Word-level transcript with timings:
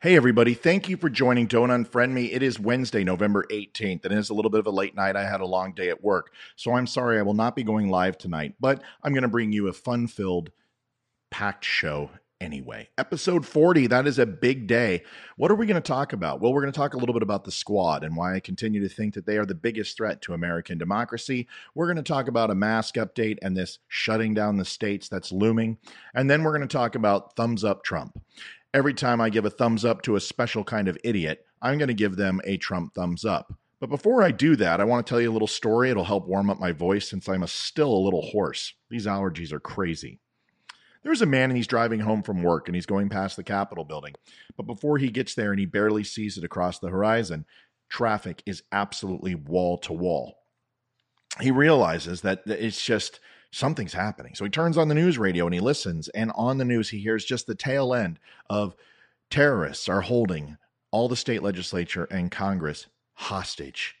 Hey, 0.00 0.14
everybody. 0.14 0.54
Thank 0.54 0.88
you 0.88 0.96
for 0.96 1.10
joining 1.10 1.48
Don't 1.48 1.70
Unfriend 1.70 2.12
Me. 2.12 2.26
It 2.26 2.40
is 2.40 2.60
Wednesday, 2.60 3.02
November 3.02 3.44
18th, 3.50 4.04
and 4.04 4.14
it 4.14 4.18
is 4.18 4.30
a 4.30 4.34
little 4.34 4.48
bit 4.48 4.60
of 4.60 4.68
a 4.68 4.70
late 4.70 4.94
night. 4.94 5.16
I 5.16 5.24
had 5.24 5.40
a 5.40 5.44
long 5.44 5.72
day 5.72 5.88
at 5.88 6.04
work, 6.04 6.32
so 6.54 6.74
I'm 6.74 6.86
sorry 6.86 7.18
I 7.18 7.22
will 7.22 7.34
not 7.34 7.56
be 7.56 7.64
going 7.64 7.90
live 7.90 8.16
tonight, 8.16 8.54
but 8.60 8.80
I'm 9.02 9.12
going 9.12 9.22
to 9.22 9.28
bring 9.28 9.50
you 9.50 9.66
a 9.66 9.72
fun 9.72 10.06
filled, 10.06 10.52
packed 11.32 11.64
show 11.64 12.10
anyway. 12.40 12.88
Episode 12.96 13.44
40, 13.44 13.88
that 13.88 14.06
is 14.06 14.20
a 14.20 14.26
big 14.26 14.68
day. 14.68 15.02
What 15.36 15.50
are 15.50 15.56
we 15.56 15.66
going 15.66 15.74
to 15.74 15.80
talk 15.80 16.12
about? 16.12 16.40
Well, 16.40 16.52
we're 16.52 16.62
going 16.62 16.72
to 16.72 16.78
talk 16.78 16.94
a 16.94 16.98
little 16.98 17.12
bit 17.12 17.24
about 17.24 17.42
the 17.42 17.50
squad 17.50 18.04
and 18.04 18.16
why 18.16 18.36
I 18.36 18.40
continue 18.40 18.80
to 18.80 18.88
think 18.88 19.14
that 19.14 19.26
they 19.26 19.36
are 19.36 19.46
the 19.46 19.56
biggest 19.56 19.96
threat 19.96 20.22
to 20.22 20.32
American 20.32 20.78
democracy. 20.78 21.48
We're 21.74 21.86
going 21.86 21.96
to 21.96 22.02
talk 22.04 22.28
about 22.28 22.52
a 22.52 22.54
mask 22.54 22.94
update 22.94 23.38
and 23.42 23.56
this 23.56 23.80
shutting 23.88 24.32
down 24.32 24.58
the 24.58 24.64
states 24.64 25.08
that's 25.08 25.32
looming. 25.32 25.78
And 26.14 26.30
then 26.30 26.44
we're 26.44 26.56
going 26.56 26.68
to 26.68 26.72
talk 26.72 26.94
about 26.94 27.34
thumbs 27.34 27.64
up 27.64 27.82
Trump 27.82 28.16
every 28.74 28.94
time 28.94 29.20
I 29.20 29.30
give 29.30 29.44
a 29.44 29.50
thumbs 29.50 29.84
up 29.84 30.02
to 30.02 30.16
a 30.16 30.20
special 30.20 30.64
kind 30.64 30.88
of 30.88 30.98
idiot, 31.04 31.44
I'm 31.60 31.78
going 31.78 31.88
to 31.88 31.94
give 31.94 32.16
them 32.16 32.40
a 32.44 32.56
Trump 32.56 32.94
thumbs 32.94 33.24
up. 33.24 33.54
But 33.80 33.90
before 33.90 34.22
I 34.22 34.32
do 34.32 34.56
that, 34.56 34.80
I 34.80 34.84
want 34.84 35.06
to 35.06 35.10
tell 35.10 35.20
you 35.20 35.30
a 35.30 35.32
little 35.32 35.48
story. 35.48 35.90
It'll 35.90 36.04
help 36.04 36.26
warm 36.26 36.50
up 36.50 36.58
my 36.58 36.72
voice 36.72 37.08
since 37.08 37.28
I'm 37.28 37.42
a, 37.42 37.48
still 37.48 37.92
a 37.92 38.04
little 38.04 38.22
hoarse. 38.22 38.74
These 38.90 39.06
allergies 39.06 39.52
are 39.52 39.60
crazy. 39.60 40.20
There's 41.04 41.22
a 41.22 41.26
man 41.26 41.50
and 41.50 41.56
he's 41.56 41.68
driving 41.68 42.00
home 42.00 42.22
from 42.22 42.42
work 42.42 42.68
and 42.68 42.74
he's 42.74 42.86
going 42.86 43.08
past 43.08 43.36
the 43.36 43.44
Capitol 43.44 43.84
building. 43.84 44.14
But 44.56 44.66
before 44.66 44.98
he 44.98 45.10
gets 45.10 45.34
there 45.34 45.52
and 45.52 45.60
he 45.60 45.66
barely 45.66 46.02
sees 46.02 46.36
it 46.36 46.44
across 46.44 46.80
the 46.80 46.88
horizon, 46.88 47.46
traffic 47.88 48.42
is 48.46 48.64
absolutely 48.72 49.36
wall 49.36 49.78
to 49.78 49.92
wall. 49.92 50.38
He 51.40 51.52
realizes 51.52 52.22
that 52.22 52.42
it's 52.46 52.84
just 52.84 53.20
something's 53.50 53.92
happening. 53.92 54.34
So 54.34 54.44
he 54.44 54.50
turns 54.50 54.76
on 54.76 54.88
the 54.88 54.94
news 54.94 55.18
radio 55.18 55.46
and 55.46 55.54
he 55.54 55.60
listens. 55.60 56.08
And 56.10 56.32
on 56.34 56.58
the 56.58 56.64
news, 56.64 56.90
he 56.90 56.98
hears 56.98 57.24
just 57.24 57.46
the 57.46 57.54
tail 57.54 57.94
end 57.94 58.18
of 58.48 58.74
terrorists 59.30 59.88
are 59.88 60.02
holding 60.02 60.56
all 60.90 61.08
the 61.08 61.16
state 61.16 61.42
legislature 61.42 62.04
and 62.10 62.30
Congress 62.30 62.86
hostage. 63.14 63.96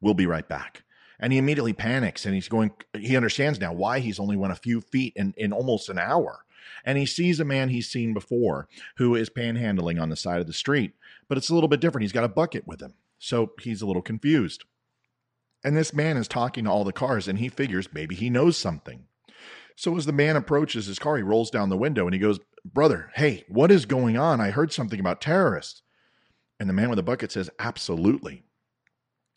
We'll 0.00 0.14
be 0.14 0.26
right 0.26 0.48
back. 0.48 0.84
And 1.18 1.32
he 1.32 1.38
immediately 1.38 1.74
panics 1.74 2.24
and 2.24 2.34
he's 2.34 2.48
going, 2.48 2.72
he 2.94 3.16
understands 3.16 3.60
now 3.60 3.72
why 3.72 4.00
he's 4.00 4.18
only 4.18 4.36
went 4.36 4.52
a 4.52 4.56
few 4.56 4.80
feet 4.80 5.12
in, 5.16 5.34
in 5.36 5.52
almost 5.52 5.88
an 5.88 5.98
hour. 5.98 6.44
And 6.84 6.96
he 6.96 7.04
sees 7.04 7.40
a 7.40 7.44
man 7.44 7.68
he's 7.68 7.90
seen 7.90 8.14
before 8.14 8.68
who 8.96 9.14
is 9.14 9.28
panhandling 9.28 10.00
on 10.00 10.08
the 10.08 10.16
side 10.16 10.40
of 10.40 10.46
the 10.46 10.52
street, 10.52 10.92
but 11.28 11.36
it's 11.36 11.50
a 11.50 11.54
little 11.54 11.68
bit 11.68 11.80
different. 11.80 12.04
He's 12.04 12.12
got 12.12 12.24
a 12.24 12.28
bucket 12.28 12.66
with 12.66 12.80
him. 12.80 12.94
So 13.18 13.52
he's 13.60 13.82
a 13.82 13.86
little 13.86 14.00
confused. 14.00 14.64
And 15.62 15.76
this 15.76 15.92
man 15.92 16.16
is 16.16 16.28
talking 16.28 16.64
to 16.64 16.70
all 16.70 16.84
the 16.84 16.92
cars 16.92 17.28
and 17.28 17.38
he 17.38 17.48
figures 17.48 17.92
maybe 17.92 18.14
he 18.14 18.30
knows 18.30 18.56
something. 18.56 19.04
So 19.76 19.96
as 19.96 20.06
the 20.06 20.12
man 20.12 20.36
approaches 20.36 20.86
his 20.86 20.98
car, 20.98 21.16
he 21.16 21.22
rolls 21.22 21.50
down 21.50 21.68
the 21.68 21.76
window 21.76 22.06
and 22.06 22.14
he 22.14 22.20
goes, 22.20 22.38
Brother, 22.64 23.10
hey, 23.14 23.44
what 23.48 23.70
is 23.70 23.86
going 23.86 24.18
on? 24.18 24.40
I 24.40 24.50
heard 24.50 24.72
something 24.72 25.00
about 25.00 25.20
terrorists. 25.20 25.82
And 26.58 26.68
the 26.68 26.74
man 26.74 26.90
with 26.90 26.98
the 26.98 27.02
bucket 27.02 27.32
says, 27.32 27.48
Absolutely. 27.58 28.42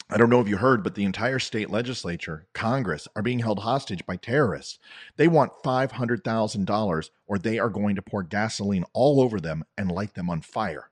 I 0.09 0.17
don't 0.17 0.29
know 0.29 0.41
if 0.41 0.49
you 0.49 0.57
heard, 0.57 0.83
but 0.83 0.95
the 0.95 1.05
entire 1.05 1.39
state 1.39 1.69
legislature, 1.69 2.45
Congress, 2.53 3.07
are 3.15 3.21
being 3.21 3.39
held 3.39 3.59
hostage 3.59 4.05
by 4.05 4.17
terrorists. 4.17 4.77
They 5.15 5.29
want 5.29 5.63
$500,000 5.63 7.09
or 7.25 7.39
they 7.39 7.57
are 7.57 7.69
going 7.69 7.95
to 7.95 8.01
pour 8.01 8.21
gasoline 8.21 8.85
all 8.93 9.21
over 9.21 9.39
them 9.39 9.63
and 9.77 9.89
light 9.89 10.13
them 10.13 10.29
on 10.29 10.41
fire. 10.41 10.91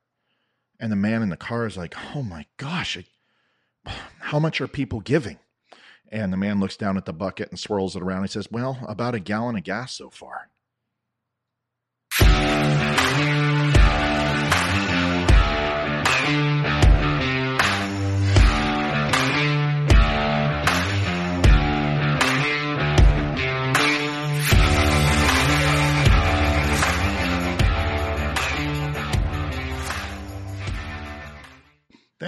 And 0.80 0.92
the 0.92 0.96
man 0.96 1.22
in 1.22 1.30
the 1.30 1.38
car 1.38 1.68
is 1.68 1.78
like, 1.78 1.94
Oh 2.16 2.24
my 2.24 2.46
gosh, 2.58 2.98
how 4.20 4.40
much 4.40 4.62
are 4.62 4.68
people 4.68 5.00
giving? 5.00 5.40
And 6.12 6.32
the 6.32 6.38
man 6.38 6.60
looks 6.60 6.76
down 6.76 6.98
at 6.98 7.06
the 7.06 7.14
bucket 7.14 7.50
and 7.50 7.60
swirls 7.60 7.96
it 7.96 8.02
around. 8.02 8.24
He 8.24 8.28
says, 8.28 8.52
Well, 8.52 8.80
about 8.88 9.16
a 9.16 9.20
gallon 9.20 9.56
of 9.56 9.64
gas 9.64 9.94
so 9.94 10.10
far. 10.10 10.50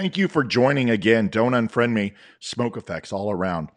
Thank 0.04 0.18
you 0.18 0.28
for 0.28 0.44
joining 0.44 0.90
again. 0.90 1.28
Don't 1.28 1.52
unfriend 1.52 1.92
me. 1.92 2.12
Smoke 2.38 2.76
effects 2.76 3.10
all 3.10 3.30
around. 3.30 3.70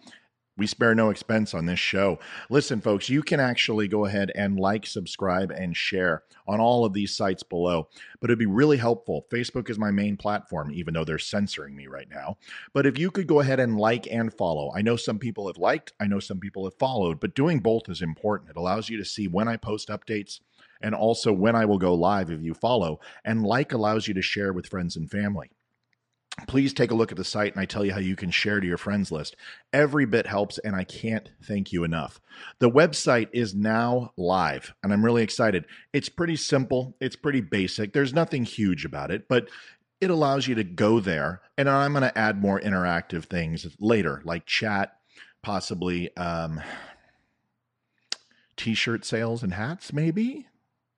We 0.57 0.67
spare 0.67 0.93
no 0.93 1.09
expense 1.09 1.53
on 1.53 1.67
this 1.67 1.79
show. 1.79 2.19
Listen, 2.49 2.81
folks, 2.81 3.07
you 3.07 3.23
can 3.23 3.39
actually 3.39 3.87
go 3.87 4.03
ahead 4.03 4.33
and 4.35 4.59
like, 4.59 4.85
subscribe, 4.85 5.51
and 5.51 5.73
share 5.73 6.23
on 6.45 6.59
all 6.59 6.83
of 6.83 6.91
these 6.91 7.15
sites 7.15 7.43
below. 7.43 7.87
But 8.19 8.29
it'd 8.29 8.39
be 8.39 8.45
really 8.45 8.75
helpful. 8.75 9.25
Facebook 9.31 9.69
is 9.69 9.79
my 9.79 9.89
main 9.89 10.17
platform, 10.17 10.69
even 10.73 10.93
though 10.93 11.05
they're 11.05 11.17
censoring 11.17 11.77
me 11.77 11.87
right 11.87 12.09
now. 12.09 12.35
But 12.73 12.85
if 12.85 12.99
you 12.99 13.09
could 13.09 13.27
go 13.27 13.39
ahead 13.39 13.61
and 13.61 13.79
like 13.79 14.05
and 14.11 14.33
follow, 14.33 14.73
I 14.75 14.81
know 14.81 14.97
some 14.97 15.19
people 15.19 15.47
have 15.47 15.57
liked, 15.57 15.93
I 15.97 16.07
know 16.07 16.19
some 16.19 16.41
people 16.41 16.65
have 16.65 16.77
followed, 16.77 17.21
but 17.21 17.35
doing 17.35 17.61
both 17.61 17.87
is 17.87 18.01
important. 18.01 18.49
It 18.49 18.57
allows 18.57 18.89
you 18.89 18.97
to 18.97 19.05
see 19.05 19.29
when 19.29 19.47
I 19.47 19.55
post 19.55 19.87
updates 19.87 20.41
and 20.81 20.93
also 20.93 21.31
when 21.31 21.55
I 21.55 21.63
will 21.63 21.79
go 21.79 21.95
live 21.95 22.29
if 22.29 22.41
you 22.41 22.53
follow. 22.53 22.99
And 23.23 23.45
like 23.45 23.71
allows 23.71 24.09
you 24.09 24.13
to 24.15 24.21
share 24.21 24.51
with 24.51 24.67
friends 24.67 24.97
and 24.97 25.09
family 25.09 25.51
please 26.45 26.73
take 26.73 26.91
a 26.91 26.95
look 26.95 27.11
at 27.11 27.17
the 27.17 27.23
site 27.23 27.53
and 27.53 27.61
I 27.61 27.65
tell 27.65 27.83
you 27.83 27.93
how 27.93 27.99
you 27.99 28.15
can 28.15 28.29
share 28.29 28.59
to 28.59 28.67
your 28.67 28.77
friends 28.77 29.11
list. 29.11 29.35
Every 29.73 30.05
bit 30.05 30.27
helps, 30.27 30.59
and 30.59 30.75
I 30.75 30.83
can't 30.83 31.31
thank 31.43 31.73
you 31.73 31.83
enough. 31.83 32.19
The 32.59 32.69
website 32.69 33.29
is 33.33 33.55
now 33.55 34.11
live, 34.17 34.73
and 34.83 34.93
I'm 34.93 35.03
really 35.03 35.23
excited. 35.23 35.65
It's 35.93 36.09
pretty 36.09 36.35
simple, 36.35 36.95
it's 37.01 37.15
pretty 37.15 37.41
basic. 37.41 37.93
There's 37.93 38.13
nothing 38.13 38.43
huge 38.43 38.85
about 38.85 39.09
it, 39.09 39.27
but 39.27 39.49
it 39.99 40.11
allows 40.11 40.47
you 40.47 40.53
to 40.55 40.63
go 40.63 40.99
there. 40.99 41.41
And 41.57 41.67
I'm 41.67 41.93
going 41.93 42.03
to 42.03 42.17
add 42.17 42.39
more 42.39 42.59
interactive 42.59 43.25
things 43.25 43.65
later, 43.79 44.21
like 44.23 44.45
chat, 44.45 44.97
possibly 45.41 46.15
um, 46.17 46.61
t 48.55 48.75
shirt 48.75 49.05
sales 49.05 49.41
and 49.41 49.53
hats, 49.53 49.91
maybe 49.91 50.47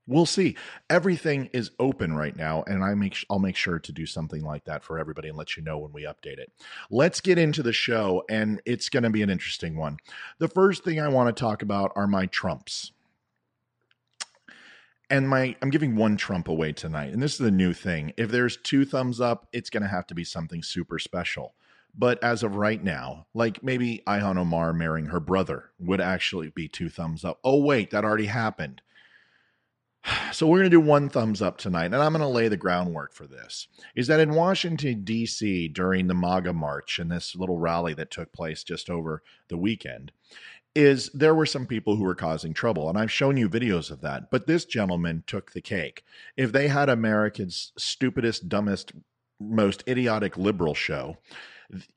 we'll 0.10 0.26
see. 0.26 0.56
Everything 0.90 1.50
is 1.54 1.72
open 1.80 2.16
right 2.16 2.36
now, 2.36 2.64
and 2.68 2.84
I 2.84 2.96
make 2.96 3.24
I'll 3.30 3.40
make 3.40 3.56
sure 3.56 3.80
to 3.80 3.92
do 3.92 4.06
something 4.06 4.44
like 4.44 4.66
that 4.66 4.84
for 4.84 5.00
everybody 5.00 5.30
and 5.30 5.38
let 5.38 5.56
you 5.56 5.64
know 5.64 5.78
when 5.78 5.94
we 5.94 6.04
update 6.04 6.40
it. 6.40 6.52
Let's 6.90 7.22
get 7.22 7.38
into 7.38 7.64
the 7.64 7.72
show, 7.72 8.24
and 8.30 8.62
it's 8.66 8.90
going 8.90 9.04
to 9.04 9.10
be 9.10 9.22
an 9.22 9.30
interesting 9.30 9.78
one. 9.78 9.98
The 10.40 10.48
first 10.50 10.84
thing 10.84 11.00
I 11.00 11.08
want 11.08 11.34
to 11.34 11.40
talk 11.40 11.62
about 11.62 11.94
are 11.96 12.08
my 12.08 12.26
trumps. 12.26 12.92
And 15.12 15.28
my 15.28 15.56
I'm 15.62 15.70
giving 15.72 15.96
one 15.96 16.18
Trump 16.18 16.48
away 16.48 16.72
tonight. 16.72 17.14
And 17.14 17.22
this 17.22 17.40
is 17.40 17.48
a 17.48 17.52
new 17.52 17.74
thing. 17.74 18.14
If 18.18 18.30
there's 18.30 18.58
two 18.58 18.86
thumbs 18.86 19.20
up, 19.20 19.48
it's 19.52 19.72
going 19.72 19.82
to 19.84 19.90
have 19.90 20.06
to 20.08 20.16
be 20.16 20.24
something 20.24 20.62
super 20.62 21.00
special. 21.00 21.56
But 21.98 22.24
as 22.24 22.44
of 22.44 22.56
right 22.56 22.84
now, 22.84 23.26
like 23.34 23.64
maybe 23.64 24.04
Ilhan 24.06 24.38
Omar 24.38 24.72
marrying 24.74 25.08
her 25.08 25.20
brother 25.20 25.72
would 25.80 26.00
actually 26.00 26.50
be 26.50 26.68
two 26.68 26.90
thumbs 26.90 27.26
up. 27.26 27.40
Oh 27.44 27.64
wait, 27.64 27.90
that 27.90 28.06
already 28.06 28.28
happened. 28.28 28.84
So 30.32 30.48
we're 30.48 30.60
going 30.60 30.70
to 30.70 30.78
do 30.78 30.80
one 30.80 31.10
thumbs 31.10 31.42
up 31.42 31.58
tonight, 31.58 31.86
and 31.86 31.96
I'm 31.96 32.14
going 32.14 32.22
to 32.22 32.28
lay 32.28 32.48
the 32.48 32.56
groundwork 32.56 33.14
for 33.14 33.26
this. 33.26 33.68
Is 33.96 34.08
that 34.08 34.20
in 34.20 34.36
Washington, 34.36 35.04
D.C., 35.04 35.70
during 35.70 36.08
the 36.08 36.14
MAGA 36.14 36.54
March 36.54 37.00
and 37.00 37.12
this 37.12 37.36
little 37.36 37.58
rally 37.58 37.94
that 37.96 38.12
took 38.12 38.32
place 38.32 38.64
just 38.64 38.90
over 38.90 39.24
the 39.48 39.58
weekend, 39.58 40.12
is 40.76 41.10
there 41.14 41.34
were 41.34 41.48
some 41.48 41.66
people 41.66 41.96
who 41.96 42.04
were 42.04 42.16
causing 42.16 42.54
trouble, 42.54 42.90
and 42.90 42.98
I've 42.98 43.12
shown 43.12 43.38
you 43.38 43.50
videos 43.50 43.90
of 43.92 44.02
that. 44.02 44.30
But 44.30 44.48
this 44.48 44.66
gentleman 44.66 45.24
took 45.26 45.52
the 45.52 45.62
cake. 45.62 46.06
If 46.38 46.52
they 46.52 46.68
had 46.68 46.90
America's 46.90 47.72
stupidest, 47.78 48.48
dumbest, 48.48 48.94
most 49.40 49.84
idiotic 49.88 50.38
liberal 50.38 50.76
show, 50.76 51.18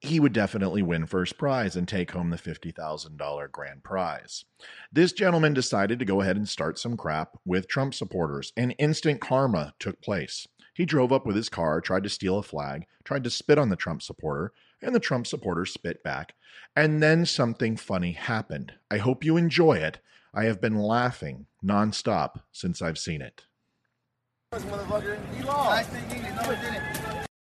he 0.01 0.21
would 0.21 0.33
definitely 0.33 0.83
win 0.83 1.07
first 1.07 1.39
prize 1.39 1.77
and 1.77 1.89
take 1.89 2.11
home 2.11 2.31
the 2.31 2.37
$50,000 2.37 3.51
grand 3.51 3.83
prize. 3.83 4.45
This 4.93 5.13
gentleman 5.13 5.55
decided 5.55 5.99
to 5.99 6.05
go 6.05 6.21
ahead 6.21 6.37
and 6.37 6.49
start 6.49 6.79
some 6.79 6.97
crap 6.97 7.39
with 7.45 7.69
Trump 7.69 7.95
supporters, 7.95 8.53
and 8.57 8.75
instant 8.79 9.21
karma 9.21 9.75
took 9.79 10.01
place. 10.03 10.47
He 10.75 10.85
drove 10.85 11.13
up 11.13 11.27
with 11.27 11.37
his 11.37 11.49
car, 11.49 11.81
tried 11.81 12.03
to 12.05 12.09
steal 12.09 12.39
a 12.39 12.43
flag, 12.43 12.87
tried 13.05 13.25
to 13.25 13.31
spit 13.31 13.59
on 13.59 13.69
the 13.69 13.77
Trump 13.77 14.03
supporter, 14.03 14.53
and 14.81 14.95
the 14.95 15.01
Trump 15.01 15.27
supporter 15.27 15.65
spit 15.65 16.03
back. 16.03 16.35
And 16.75 17.03
then 17.03 17.27
something 17.27 17.77
funny 17.77 18.13
happened. 18.13 18.73
I 18.91 18.99
hope 18.99 19.25
you 19.25 19.37
enjoy 19.37 19.75
it. 19.75 20.01
I 20.35 20.45
have 20.45 20.61
been 20.61 20.77
laughing 20.77 21.47
nonstop 21.63 22.41
since 22.53 22.81
I've 22.81 22.99
seen 22.99 23.21
it. 23.21 23.45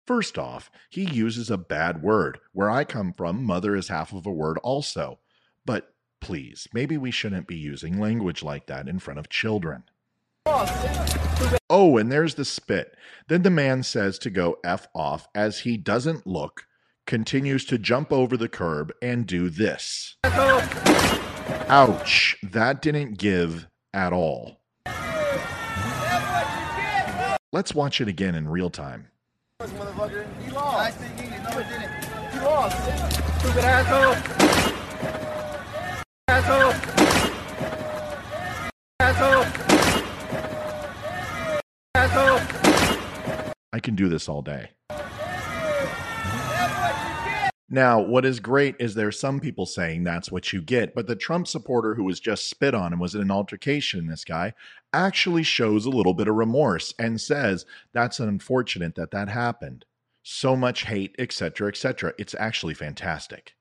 First 0.09 0.39
off, 0.39 0.71
he 0.89 1.03
uses 1.03 1.51
a 1.51 1.57
bad 1.59 2.01
word. 2.01 2.39
Where 2.51 2.71
I 2.71 2.83
come 2.83 3.13
from, 3.13 3.43
mother 3.43 3.75
is 3.75 3.89
half 3.89 4.11
of 4.11 4.25
a 4.25 4.31
word 4.31 4.57
also. 4.63 5.19
But 5.67 5.93
please, 6.19 6.67
maybe 6.73 6.97
we 6.97 7.11
shouldn't 7.11 7.45
be 7.45 7.57
using 7.57 7.99
language 7.99 8.41
like 8.41 8.65
that 8.65 8.87
in 8.87 8.97
front 8.97 9.19
of 9.19 9.29
children. 9.29 9.83
Oh, 11.69 11.97
and 11.99 12.11
there's 12.11 12.33
the 12.33 12.43
spit. 12.43 12.97
Then 13.27 13.43
the 13.43 13.51
man 13.51 13.83
says 13.83 14.17
to 14.19 14.31
go 14.31 14.57
F 14.63 14.87
off 14.95 15.27
as 15.35 15.59
he 15.59 15.77
doesn't 15.77 16.25
look, 16.25 16.63
continues 17.05 17.63
to 17.65 17.77
jump 17.77 18.11
over 18.11 18.35
the 18.35 18.49
curb 18.49 18.91
and 19.03 19.27
do 19.27 19.47
this. 19.47 20.15
Ouch, 21.69 22.35
that 22.41 22.81
didn't 22.81 23.19
give 23.19 23.67
at 23.93 24.11
all. 24.11 24.59
Let's 27.53 27.75
watch 27.75 28.01
it 28.01 28.07
again 28.07 28.33
in 28.33 28.49
real 28.49 28.71
time. 28.71 29.09
Motherfucker, 29.59 30.25
he 30.41 30.51
lost. 30.51 31.01
Nice 31.01 31.11
thing, 31.11 31.29
no, 31.43 31.49
it 31.59 31.67
didn't. 31.67 31.91
He 32.31 32.39
lost. 32.39 32.77
Stupid 33.41 33.65
asshole. 33.65 34.15
Asshole. 36.29 36.73
Asshole. 39.01 39.45
Asshole. 41.93 42.39
I 43.73 43.79
can 43.81 43.95
do 43.95 44.07
this 44.07 44.29
all 44.29 44.41
day. 44.41 44.69
Now, 47.71 47.99
what 47.99 48.25
is 48.25 48.39
great 48.39 48.75
is 48.79 48.95
there's 48.95 49.19
some 49.19 49.39
people 49.39 49.67
saying 49.67 50.03
that's 50.03 50.31
what 50.31 50.51
you 50.51 50.61
get, 50.61 50.95
but 50.95 51.05
the 51.05 51.15
Trump 51.15 51.47
supporter 51.47 51.93
who 51.93 52.03
was 52.03 52.19
just 52.19 52.49
spit 52.49 52.73
on 52.73 52.91
and 52.91 52.99
was 52.99 53.13
in 53.13 53.21
an 53.21 53.29
altercation, 53.29 54.07
this 54.07 54.25
guy 54.25 54.53
actually 54.91 55.43
shows 55.43 55.85
a 55.85 55.91
little 55.91 56.15
bit 56.15 56.27
of 56.27 56.33
remorse 56.33 56.95
and 56.97 57.21
says 57.21 57.67
that's 57.93 58.19
unfortunate 58.19 58.95
that 58.95 59.11
that 59.11 59.29
happened. 59.29 59.85
So 60.23 60.55
much 60.55 60.85
hate, 60.85 61.15
etc., 61.19 61.67
etc. 61.67 62.13
It's 62.17 62.33
actually 62.35 62.73
fantastic. 62.73 63.53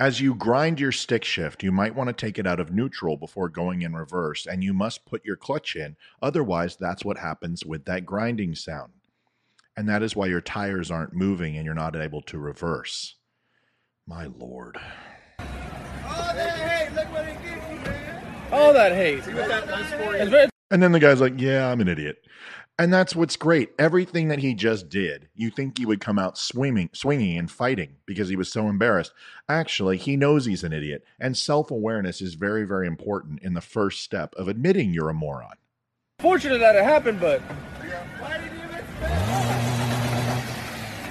As 0.00 0.20
you 0.20 0.36
grind 0.36 0.78
your 0.78 0.92
stick 0.92 1.24
shift, 1.24 1.64
you 1.64 1.72
might 1.72 1.96
want 1.96 2.06
to 2.06 2.12
take 2.12 2.38
it 2.38 2.46
out 2.46 2.60
of 2.60 2.70
neutral 2.70 3.16
before 3.16 3.48
going 3.48 3.82
in 3.82 3.96
reverse, 3.96 4.46
and 4.46 4.62
you 4.62 4.72
must 4.72 5.04
put 5.04 5.24
your 5.24 5.34
clutch 5.34 5.74
in. 5.74 5.96
Otherwise, 6.22 6.76
that's 6.76 7.04
what 7.04 7.18
happens 7.18 7.64
with 7.64 7.84
that 7.86 8.06
grinding 8.06 8.54
sound. 8.54 8.92
And 9.76 9.88
that 9.88 10.04
is 10.04 10.14
why 10.14 10.26
your 10.26 10.40
tires 10.40 10.92
aren't 10.92 11.14
moving 11.14 11.56
and 11.56 11.64
you're 11.64 11.74
not 11.74 11.96
able 11.96 12.22
to 12.22 12.38
reverse. 12.38 13.16
My 14.06 14.26
lord. 14.26 14.78
All 15.40 16.34
that 16.34 16.58
hate, 16.58 16.94
look 16.94 17.12
what 17.12 17.26
it 17.26 17.42
gives 17.42 17.68
you, 17.68 17.90
man. 17.90 18.52
All 18.52 18.72
that 18.72 18.92
hate. 18.92 19.24
See 19.24 19.34
what 19.34 19.48
that 19.48 19.66
does 19.66 19.86
for 19.94 20.16
you? 20.16 20.48
And 20.70 20.82
then 20.82 20.92
the 20.92 21.00
guy's 21.00 21.20
like, 21.20 21.40
Yeah, 21.40 21.70
I'm 21.70 21.80
an 21.80 21.88
idiot. 21.88 22.18
And 22.80 22.92
that's 22.92 23.16
what's 23.16 23.34
great. 23.34 23.70
Everything 23.76 24.28
that 24.28 24.38
he 24.38 24.54
just 24.54 24.88
did, 24.88 25.28
you 25.34 25.50
think 25.50 25.78
he 25.78 25.84
would 25.86 26.00
come 26.00 26.16
out 26.18 26.38
swimming, 26.38 26.90
swinging 26.92 27.36
and 27.36 27.50
fighting 27.50 27.96
because 28.06 28.28
he 28.28 28.36
was 28.36 28.52
so 28.52 28.68
embarrassed. 28.68 29.12
Actually, 29.48 29.96
he 29.96 30.16
knows 30.16 30.44
he's 30.44 30.62
an 30.62 30.72
idiot. 30.72 31.04
And 31.18 31.36
self 31.36 31.72
awareness 31.72 32.20
is 32.20 32.34
very, 32.34 32.62
very 32.64 32.86
important 32.86 33.42
in 33.42 33.54
the 33.54 33.60
first 33.60 34.02
step 34.04 34.32
of 34.36 34.46
admitting 34.46 34.92
you're 34.94 35.08
a 35.10 35.14
moron. 35.14 35.54
fortunate 36.20 36.58
that 36.58 36.76
it 36.76 36.84
happened, 36.84 37.18
but 37.20 37.42
you 37.82 37.88
even 37.88 37.98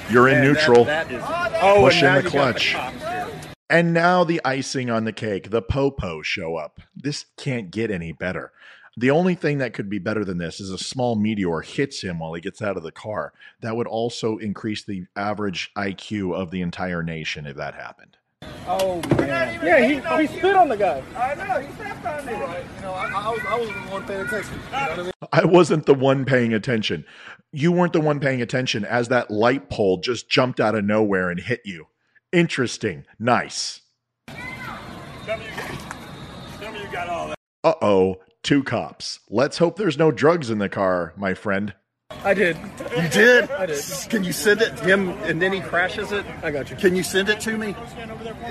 You're 0.10 0.30
in 0.30 0.36
Man, 0.40 0.54
that- 0.54 0.54
neutral. 0.54 0.86
that 0.86 1.12
is, 1.12 1.22
oh, 1.26 1.82
Push 1.82 2.02
oh, 2.04 2.08
and 2.08 2.08
in 2.08 2.14
now 2.16 2.22
the 2.22 2.30
clutch. 2.30 2.74
cops 2.74 2.98
here. 3.04 3.28
And 3.70 3.94
now 3.94 4.24
the 4.24 4.40
icing 4.46 4.90
on 4.90 5.04
the 5.04 5.12
cake, 5.12 5.50
the 5.50 5.62
popo 5.62 6.22
show 6.22 6.56
up. 6.56 6.80
This 6.96 7.26
can't 7.36 7.70
get 7.72 7.92
any 7.92 8.14
better. 8.14 8.54
The 9.00 9.12
only 9.12 9.36
thing 9.36 9.60
that 9.60 9.74
could 9.74 9.92
be 9.92 10.00
better 10.00 10.26
than 10.26 10.40
this 10.40 10.60
is 10.60 10.72
a 10.72 10.78
small 10.80 11.16
meteor 11.16 11.62
hits 11.62 12.02
him 12.02 12.18
while 12.18 12.34
he 12.34 12.42
gets 12.42 12.64
out 12.64 12.78
of 12.78 12.84
the 12.84 12.92
car. 12.92 13.32
That 13.62 13.76
would 13.76 13.86
also 13.86 14.38
increase 14.38 14.84
the 14.84 15.06
average 15.16 15.72
IQ 15.78 16.34
of 16.36 16.50
the 16.50 16.62
entire 16.62 17.04
nation 17.04 17.46
if 17.46 17.56
that 17.58 17.76
happened. 17.76 18.18
Oh 18.68 19.00
man. 19.18 19.64
Yeah, 19.64 19.78
hating 19.78 20.06
on 20.08 20.20
he, 20.20 20.26
he 20.26 20.40
spit 20.40 20.56
on 20.56 20.68
the 20.68 20.78
guy. 20.78 21.04
I 21.16 21.36
know, 21.36 21.60
he 21.62 21.72
stepped 21.76 22.06
on 22.08 22.26
me. 22.26 22.32
You 22.32 22.40
know, 22.82 22.92
I, 22.92 23.12
I, 23.14 23.30
was, 23.30 23.42
I 23.48 23.60
was 23.60 23.70
the 23.70 23.92
one 23.92 24.04
paying 24.08 24.22
attention. 24.22 24.54
You 24.56 24.72
know 24.72 24.78
I 24.80 25.04
mean? 25.04 25.12
I 25.32 25.46
wasn't 25.46 25.86
the 25.86 25.94
one 25.94 26.26
paying 26.26 26.54
attention. 26.56 27.06
You 27.52 27.72
weren't 27.72 27.94
the 27.94 28.02
one 28.02 28.20
paying 28.20 28.42
attention 28.42 28.84
as 28.84 29.10
that 29.10 29.30
light 29.30 29.70
pole 29.70 29.98
just 29.98 30.28
jumped 30.28 30.60
out 30.60 30.74
of 30.74 30.84
nowhere 30.84 31.30
and 31.30 31.40
hit 31.40 31.62
you. 31.66 31.86
Interesting. 32.32 33.06
Nice. 33.20 33.82
Tell 34.28 35.38
me 35.38 35.46
you 36.82 36.92
got 36.92 37.10
all 37.10 37.28
that. 37.28 37.38
Uh 37.64 37.74
oh, 37.82 38.18
two 38.48 38.64
cops. 38.64 39.20
Let's 39.30 39.58
hope 39.58 39.76
there's 39.76 39.98
no 39.98 40.10
drugs 40.10 40.50
in 40.50 40.58
the 40.58 40.70
car, 40.70 41.14
my 41.18 41.34
friend. 41.34 41.74
I 42.24 42.34
did. 42.34 42.56
You 42.96 43.10
did? 43.10 43.52
I 43.52 43.66
did. 43.66 43.84
Can 44.10 44.24
you 44.24 44.32
send 44.32 44.62
it 44.62 44.78
to 44.78 44.86
him 44.86 45.10
and 45.24 45.42
then 45.42 45.52
he 45.52 45.60
crashes 45.60 46.14
it? 46.14 46.26
I 46.42 46.52
got 46.52 46.70
you. 46.70 46.78
Can 46.78 46.96
you 46.96 47.04
send 47.04 47.28
it 47.28 47.42
to 47.42 47.58
me? 47.58 47.76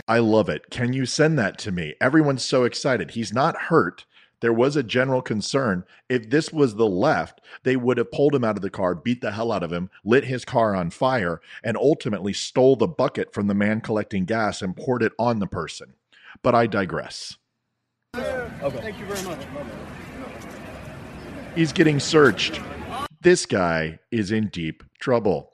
I 0.07 0.19
love 0.19 0.51
it. 0.51 0.69
Can 0.71 0.93
you 0.93 1.07
send 1.07 1.39
that 1.39 1.57
to 1.61 1.73
me? 1.73 1.95
Everyone's 1.99 2.45
so 2.45 2.65
excited. 2.65 3.13
He's 3.13 3.33
not 3.33 3.57
hurt. 3.57 4.05
There 4.41 4.53
was 4.53 4.77
a 4.77 4.83
general 4.83 5.23
concern. 5.23 5.85
If 6.11 6.29
this 6.29 6.53
was 6.53 6.75
the 6.75 6.87
left, 6.87 7.41
they 7.63 7.77
would 7.77 7.97
have 7.97 8.13
pulled 8.13 8.35
him 8.35 8.45
out 8.45 8.57
of 8.57 8.63
the 8.63 8.69
car, 8.69 8.95
beat 8.95 9.23
the 9.23 9.33
hell 9.33 9.51
out 9.51 9.63
of 9.63 9.73
him, 9.73 9.89
lit 10.05 10.25
his 10.25 10.45
car 10.45 10.77
on 10.77 10.91
fire, 10.91 11.41
and 11.65 11.75
ultimately 11.75 12.35
stole 12.35 12.77
the 12.77 12.87
bucket 12.87 13.33
from 13.33 13.47
the 13.47 13.55
man 13.55 13.81
collecting 13.81 14.27
gas 14.27 14.61
and 14.61 14.77
poured 14.77 15.03
it 15.03 15.13
on 15.19 15.39
the 15.39 15.47
person. 15.47 15.95
But 16.43 16.55
I 16.55 16.67
digress. 16.67 17.39
Okay. 18.63 18.79
Thank 18.79 18.99
you 18.99 19.07
very 19.07 19.23
much. 19.27 19.47
He's 21.55 21.73
getting 21.73 22.01
searched. 22.01 22.61
This 23.21 23.47
guy 23.47 23.99
is 24.11 24.31
in 24.31 24.49
deep 24.49 24.83
trouble. 24.99 25.53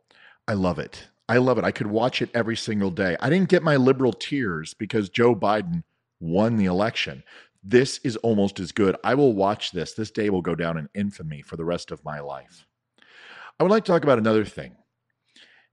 I 0.49 0.54
love 0.54 0.78
it. 0.78 1.08
I 1.28 1.38
love 1.38 1.58
it. 1.58 1.64
I 1.64 1.70
could 1.70 1.87
watch 1.87 2.20
it 2.20 2.31
every 2.34 2.56
single 2.56 2.90
day. 2.90 3.16
I 3.20 3.31
didn't 3.31 3.49
get 3.49 3.62
my 3.62 3.76
liberal 3.76 4.12
tears 4.12 4.75
because 4.75 5.08
Joe 5.08 5.34
Biden 5.34 5.82
won 6.20 6.56
the 6.56 6.66
election. 6.66 7.22
This 7.62 7.99
is 7.99 8.16
almost 8.19 8.58
as 8.60 8.72
good. 8.72 8.96
I 9.04 9.14
will 9.14 9.32
watch 9.32 9.70
this. 9.70 9.94
This 9.94 10.10
day 10.10 10.31
will 10.31 10.43
go 10.43 10.54
down 10.54 10.76
in 10.76 10.88
infamy 10.94 11.43
for 11.43 11.56
the 11.56 11.64
rest 11.64 11.90
of 11.90 12.04
my 12.04 12.20
life. 12.20 12.66
I 13.58 13.62
would 13.62 13.70
like 13.70 13.84
to 13.84 13.93
talk 13.93 14.02
about 14.02 14.19
another 14.19 14.44
thing. 14.44 14.76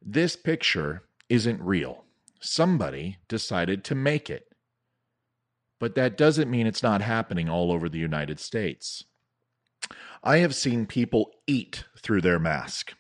This 0.01 0.35
picture 0.35 1.03
isn't 1.29 1.61
real. 1.61 2.05
Somebody 2.39 3.17
decided 3.27 3.83
to 3.85 3.95
make 3.95 4.29
it. 4.29 4.48
But 5.79 5.95
that 5.95 6.17
doesn't 6.17 6.51
mean 6.51 6.67
it's 6.67 6.83
not 6.83 7.01
happening 7.01 7.49
all 7.49 7.71
over 7.71 7.87
the 7.89 7.99
United 7.99 8.39
States. 8.39 9.05
I 10.23 10.37
have 10.37 10.53
seen 10.53 10.85
people 10.85 11.31
eat 11.47 11.85
through 11.97 12.21
their 12.21 12.39
mask. 12.39 12.93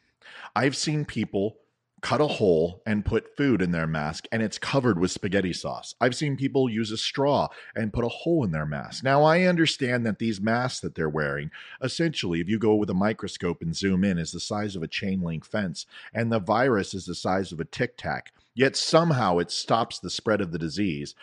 I've 0.55 0.75
seen 0.75 1.05
people 1.05 1.57
cut 2.01 2.21
a 2.21 2.27
hole 2.27 2.81
and 2.85 3.05
put 3.05 3.35
food 3.35 3.61
in 3.61 3.71
their 3.71 3.87
mask 3.87 4.25
and 4.31 4.41
it's 4.41 4.57
covered 4.57 4.99
with 4.99 5.11
spaghetti 5.11 5.53
sauce. 5.53 5.93
I've 5.99 6.15
seen 6.15 6.37
people 6.37 6.69
use 6.69 6.91
a 6.91 6.97
straw 6.97 7.49
and 7.75 7.93
put 7.93 8.05
a 8.05 8.09
hole 8.09 8.43
in 8.43 8.51
their 8.51 8.65
mask. 8.65 9.03
Now, 9.03 9.23
I 9.23 9.41
understand 9.41 10.05
that 10.05 10.19
these 10.19 10.39
masks 10.39 10.79
that 10.79 10.95
they're 10.95 11.09
wearing, 11.09 11.51
essentially, 11.81 12.39
if 12.39 12.47
you 12.47 12.57
go 12.57 12.75
with 12.75 12.89
a 12.89 12.93
microscope 12.93 13.61
and 13.61 13.75
zoom 13.75 14.03
in, 14.03 14.17
is 14.17 14.31
the 14.31 14.39
size 14.39 14.75
of 14.75 14.83
a 14.83 14.87
chain 14.87 15.21
link 15.21 15.45
fence, 15.45 15.85
and 16.13 16.31
the 16.31 16.39
virus 16.39 16.93
is 16.93 17.05
the 17.05 17.15
size 17.15 17.51
of 17.51 17.59
a 17.59 17.65
tic 17.65 17.97
tac. 17.97 18.31
Yet 18.55 18.75
somehow 18.75 19.37
it 19.39 19.51
stops 19.51 19.99
the 19.99 20.09
spread 20.09 20.41
of 20.41 20.51
the 20.51 20.59
disease. 20.59 21.15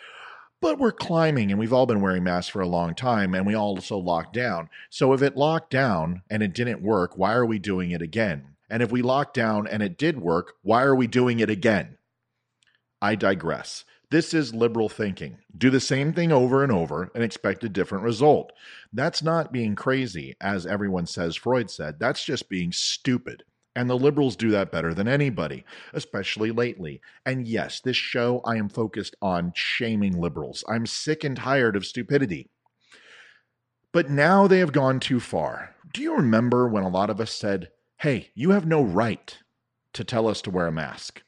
But 0.59 0.79
we're 0.79 0.91
climbing 0.91 1.51
and 1.51 1.59
we've 1.59 1.73
all 1.73 1.85
been 1.85 2.01
wearing 2.01 2.23
masks 2.23 2.49
for 2.49 2.61
a 2.61 2.67
long 2.67 2.95
time 2.95 3.35
and 3.35 3.45
we 3.45 3.53
also 3.53 3.97
locked 3.97 4.33
down. 4.33 4.69
So 4.89 5.13
if 5.13 5.21
it 5.21 5.37
locked 5.37 5.69
down 5.69 6.23
and 6.29 6.41
it 6.41 6.53
didn't 6.53 6.81
work, 6.81 7.17
why 7.17 7.33
are 7.33 7.45
we 7.45 7.59
doing 7.59 7.91
it 7.91 8.01
again? 8.01 8.55
And 8.69 8.81
if 8.81 8.91
we 8.91 9.01
locked 9.01 9.35
down 9.35 9.67
and 9.67 9.83
it 9.83 9.97
did 9.97 10.19
work, 10.19 10.53
why 10.63 10.83
are 10.83 10.95
we 10.95 11.07
doing 11.07 11.39
it 11.39 11.49
again? 11.49 11.97
I 13.01 13.15
digress. 13.15 13.85
This 14.09 14.33
is 14.33 14.55
liberal 14.55 14.89
thinking. 14.89 15.37
Do 15.55 15.69
the 15.69 15.79
same 15.79 16.13
thing 16.13 16.31
over 16.31 16.63
and 16.63 16.71
over 16.71 17.11
and 17.13 17.23
expect 17.23 17.63
a 17.63 17.69
different 17.69 18.05
result. 18.05 18.53
That's 18.91 19.21
not 19.21 19.51
being 19.51 19.75
crazy, 19.75 20.35
as 20.39 20.65
everyone 20.65 21.05
says 21.05 21.35
Freud 21.35 21.69
said. 21.69 21.99
That's 21.99 22.23
just 22.23 22.49
being 22.49 22.71
stupid. 22.71 23.43
And 23.77 23.87
the 23.87 23.95
liberals 23.95 24.35
do 24.35 24.49
that 24.49 24.71
better 24.71 24.95
than 24.95 25.07
anybody, 25.07 25.63
especially 25.93 26.49
lately. 26.49 26.99
And 27.27 27.47
yes, 27.47 27.79
this 27.79 27.95
show, 27.95 28.41
I 28.43 28.55
am 28.55 28.69
focused 28.69 29.15
on 29.21 29.53
shaming 29.53 30.19
liberals. 30.19 30.63
I'm 30.67 30.87
sick 30.87 31.23
and 31.23 31.37
tired 31.37 31.75
of 31.75 31.85
stupidity. 31.85 32.49
But 33.93 34.09
now 34.09 34.47
they 34.47 34.57
have 34.57 34.71
gone 34.71 34.99
too 34.99 35.19
far. 35.19 35.75
Do 35.93 36.01
you 36.01 36.15
remember 36.15 36.67
when 36.67 36.85
a 36.85 36.89
lot 36.89 37.11
of 37.11 37.21
us 37.21 37.31
said, 37.31 37.69
hey, 37.97 38.31
you 38.33 38.49
have 38.49 38.65
no 38.65 38.81
right 38.81 39.37
to 39.93 40.03
tell 40.03 40.27
us 40.27 40.41
to 40.41 40.49
wear 40.49 40.65
a 40.65 40.71
mask? 40.71 41.21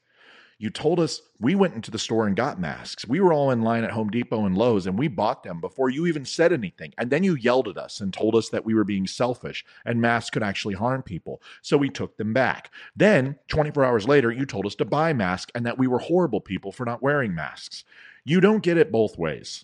You 0.61 0.69
told 0.69 0.99
us 0.99 1.21
we 1.39 1.55
went 1.55 1.75
into 1.75 1.89
the 1.89 1.97
store 1.97 2.27
and 2.27 2.35
got 2.35 2.59
masks. 2.59 3.07
We 3.07 3.21
were 3.21 3.31
all 3.31 3.49
in 3.51 3.61
line 3.61 3.85
at 3.85 3.91
Home 3.91 4.09
Depot 4.09 4.45
and 4.45 4.57
Lowe's 4.57 4.87
and 4.87 4.99
we 4.99 5.07
bought 5.07 5.41
them 5.41 5.61
before 5.61 5.89
you 5.89 6.05
even 6.05 6.25
said 6.25 6.51
anything. 6.51 6.93
And 6.97 7.09
then 7.09 7.23
you 7.23 7.35
yelled 7.35 7.69
at 7.69 7.77
us 7.77 8.01
and 8.01 8.13
told 8.13 8.35
us 8.35 8.49
that 8.49 8.65
we 8.65 8.73
were 8.73 8.83
being 8.83 9.07
selfish 9.07 9.63
and 9.85 10.01
masks 10.01 10.29
could 10.31 10.43
actually 10.43 10.75
harm 10.75 11.01
people. 11.01 11.41
So 11.61 11.77
we 11.77 11.89
took 11.89 12.17
them 12.17 12.33
back. 12.33 12.71
Then, 12.93 13.37
24 13.47 13.85
hours 13.85 14.05
later, 14.05 14.33
you 14.33 14.45
told 14.45 14.65
us 14.65 14.75
to 14.75 14.85
buy 14.85 15.13
masks 15.13 15.51
and 15.55 15.65
that 15.65 15.77
we 15.77 15.87
were 15.87 15.99
horrible 15.99 16.41
people 16.41 16.73
for 16.73 16.85
not 16.85 17.01
wearing 17.01 17.33
masks. 17.33 17.85
You 18.25 18.41
don't 18.41 18.61
get 18.61 18.77
it 18.77 18.91
both 18.91 19.17
ways. 19.17 19.63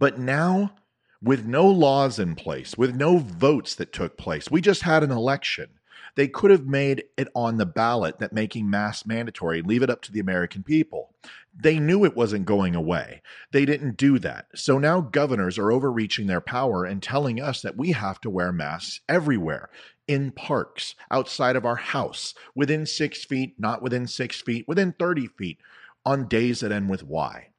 But 0.00 0.18
now, 0.18 0.74
with 1.22 1.46
no 1.46 1.66
laws 1.66 2.18
in 2.18 2.34
place, 2.34 2.76
with 2.76 2.96
no 2.96 3.18
votes 3.18 3.76
that 3.76 3.92
took 3.92 4.16
place, 4.16 4.50
we 4.50 4.60
just 4.60 4.82
had 4.82 5.04
an 5.04 5.12
election. 5.12 5.77
They 6.18 6.26
could 6.26 6.50
have 6.50 6.66
made 6.66 7.04
it 7.16 7.28
on 7.32 7.58
the 7.58 7.64
ballot 7.64 8.18
that 8.18 8.32
making 8.32 8.68
masks 8.68 9.06
mandatory, 9.06 9.62
leave 9.62 9.84
it 9.84 9.88
up 9.88 10.02
to 10.02 10.10
the 10.10 10.18
American 10.18 10.64
people. 10.64 11.14
They 11.54 11.78
knew 11.78 12.04
it 12.04 12.16
wasn't 12.16 12.44
going 12.44 12.74
away. 12.74 13.22
They 13.52 13.64
didn't 13.64 13.96
do 13.96 14.18
that. 14.18 14.46
So 14.52 14.78
now 14.78 15.00
governors 15.00 15.58
are 15.58 15.70
overreaching 15.70 16.26
their 16.26 16.40
power 16.40 16.84
and 16.84 17.00
telling 17.00 17.40
us 17.40 17.62
that 17.62 17.76
we 17.76 17.92
have 17.92 18.20
to 18.22 18.30
wear 18.30 18.50
masks 18.50 19.00
everywhere 19.08 19.70
in 20.08 20.32
parks, 20.32 20.96
outside 21.08 21.54
of 21.54 21.64
our 21.64 21.76
house, 21.76 22.34
within 22.52 22.84
six 22.84 23.24
feet, 23.24 23.54
not 23.56 23.80
within 23.80 24.08
six 24.08 24.40
feet, 24.40 24.66
within 24.66 24.94
30 24.98 25.28
feet, 25.28 25.58
on 26.04 26.26
days 26.26 26.58
that 26.58 26.72
end 26.72 26.90
with 26.90 27.04
Y. 27.04 27.50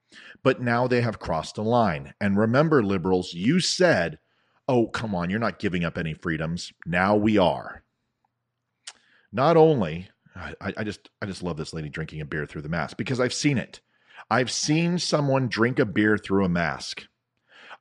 But 0.44 0.62
now 0.62 0.86
they 0.86 1.00
have 1.00 1.18
crossed 1.18 1.58
a 1.58 1.62
line. 1.62 2.14
And 2.20 2.38
remember, 2.38 2.84
liberals, 2.84 3.34
you 3.34 3.62
said, 3.62 4.20
oh, 4.68 4.88
come 4.88 5.16
on, 5.16 5.30
you're 5.30 5.40
not 5.40 5.60
giving 5.60 5.86
up 5.86 5.98
any 5.98 6.14
freedoms. 6.14 6.74
Now 6.86 7.16
we 7.16 7.38
are. 7.38 7.84
Not 9.32 9.58
only, 9.58 10.10
I, 10.36 10.74
I 10.78 10.84
just 10.84 11.10
I 11.22 11.26
just 11.26 11.44
love 11.44 11.58
this 11.58 11.74
lady 11.74 11.90
drinking 11.90 12.22
a 12.22 12.26
beer 12.26 12.46
through 12.46 12.64
the 12.64 12.70
mask 12.70 12.98
because 12.98 13.20
I've 13.20 13.34
seen 13.34 13.58
it. 13.58 13.82
I've 14.30 14.52
seen 14.52 15.00
someone 15.00 15.48
drink 15.48 15.80
a 15.80 15.86
beer 15.86 16.18
through 16.18 16.46
a 16.46 16.50
mask. 16.50 17.08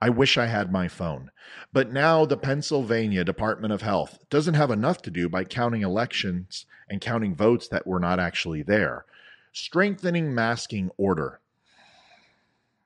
I 0.01 0.11
wish 0.11 0.39
I 0.39 0.47
had 0.47 0.71
my 0.71 0.87
phone. 0.87 1.31
But 1.73 1.93
now 1.93 2.25
the 2.25 2.37
Pennsylvania 2.37 3.25
Department 3.25 3.73
of 3.73 3.83
Health 3.83 4.19
doesn't 4.31 4.55
have 4.55 4.71
enough 4.71 5.03
to 5.03 5.11
do 5.11 5.29
by 5.29 5.45
counting 5.45 5.83
elections 5.83 6.67
and 6.89 7.01
counting 7.01 7.35
votes 7.35 7.69
that 7.69 7.87
were 7.87 7.99
not 7.99 8.21
actually 8.21 8.63
there. 8.63 9.07
Strengthening 9.53 10.35
masking 10.35 10.91
order. 10.97 11.41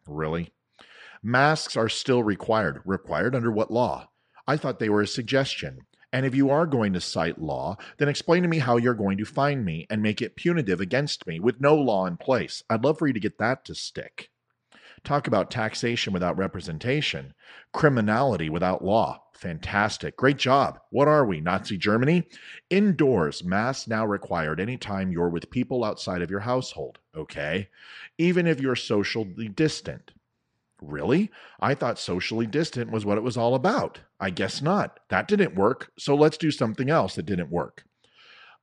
Really? 0.07 0.52
Masks 1.23 1.76
are 1.76 1.88
still 1.88 2.23
required. 2.23 2.81
Required 2.85 3.35
under 3.35 3.50
what 3.50 3.71
law? 3.71 4.09
I 4.47 4.57
thought 4.57 4.78
they 4.78 4.88
were 4.88 5.02
a 5.02 5.07
suggestion. 5.07 5.87
And 6.12 6.26
if 6.26 6.35
you 6.35 6.50
are 6.50 6.66
going 6.66 6.92
to 6.92 7.00
cite 7.00 7.40
law, 7.40 7.76
then 7.99 8.09
explain 8.09 8.42
to 8.42 8.49
me 8.49 8.59
how 8.59 8.76
you're 8.76 8.95
going 8.95 9.16
to 9.19 9.25
find 9.25 9.64
me 9.64 9.87
and 9.88 10.02
make 10.02 10.21
it 10.21 10.37
punitive 10.37 10.81
against 10.81 11.26
me 11.26 11.40
with 11.40 11.61
no 11.61 11.75
law 11.75 12.07
in 12.07 12.19
place. 12.19 12.62
I'd 12.69 12.85
love 12.85 12.99
for 12.99 13.07
you 13.07 13.14
to 13.14 13.21
get 13.21 13.38
that 13.38 13.64
to 13.64 13.75
stick. 13.75 14.31
Talk 15.04 15.26
about 15.26 15.50
taxation 15.50 16.12
without 16.12 16.37
representation, 16.37 17.35
criminality 17.73 18.49
without 18.49 18.85
law. 18.85 19.23
Fantastic. 19.35 20.16
Great 20.16 20.37
job. 20.37 20.78
What 20.90 21.09
are 21.09 21.26
we, 21.26 21.40
Nazi 21.40 21.76
Germany? 21.76 22.28
Indoors, 22.71 23.42
masks 23.42 23.88
now 23.88 24.07
required 24.07 24.61
anytime 24.61 25.11
you're 25.11 25.28
with 25.28 25.50
people 25.50 25.83
outside 25.83 26.23
of 26.23 26.31
your 26.31 26.40
household. 26.40 27.00
Okay. 27.16 27.69
Even 28.19 28.47
if 28.47 28.61
you're 28.61 28.76
socially 28.76 29.49
distant. 29.49 30.12
Really? 30.83 31.31
I 31.61 31.75
thought 31.75 31.99
socially 31.99 32.47
distant 32.47 32.91
was 32.91 33.07
what 33.07 33.17
it 33.17 33.23
was 33.23 33.37
all 33.37 33.55
about. 33.55 34.01
I 34.19 34.31
guess 34.31 34.61
not. 34.61 34.99
That 35.11 35.29
didn't 35.29 35.55
work. 35.55 35.93
So 35.97 36.17
let's 36.17 36.37
do 36.37 36.51
something 36.51 36.91
else 36.91 37.15
that 37.15 37.27
didn't 37.27 37.51
work. 37.51 37.85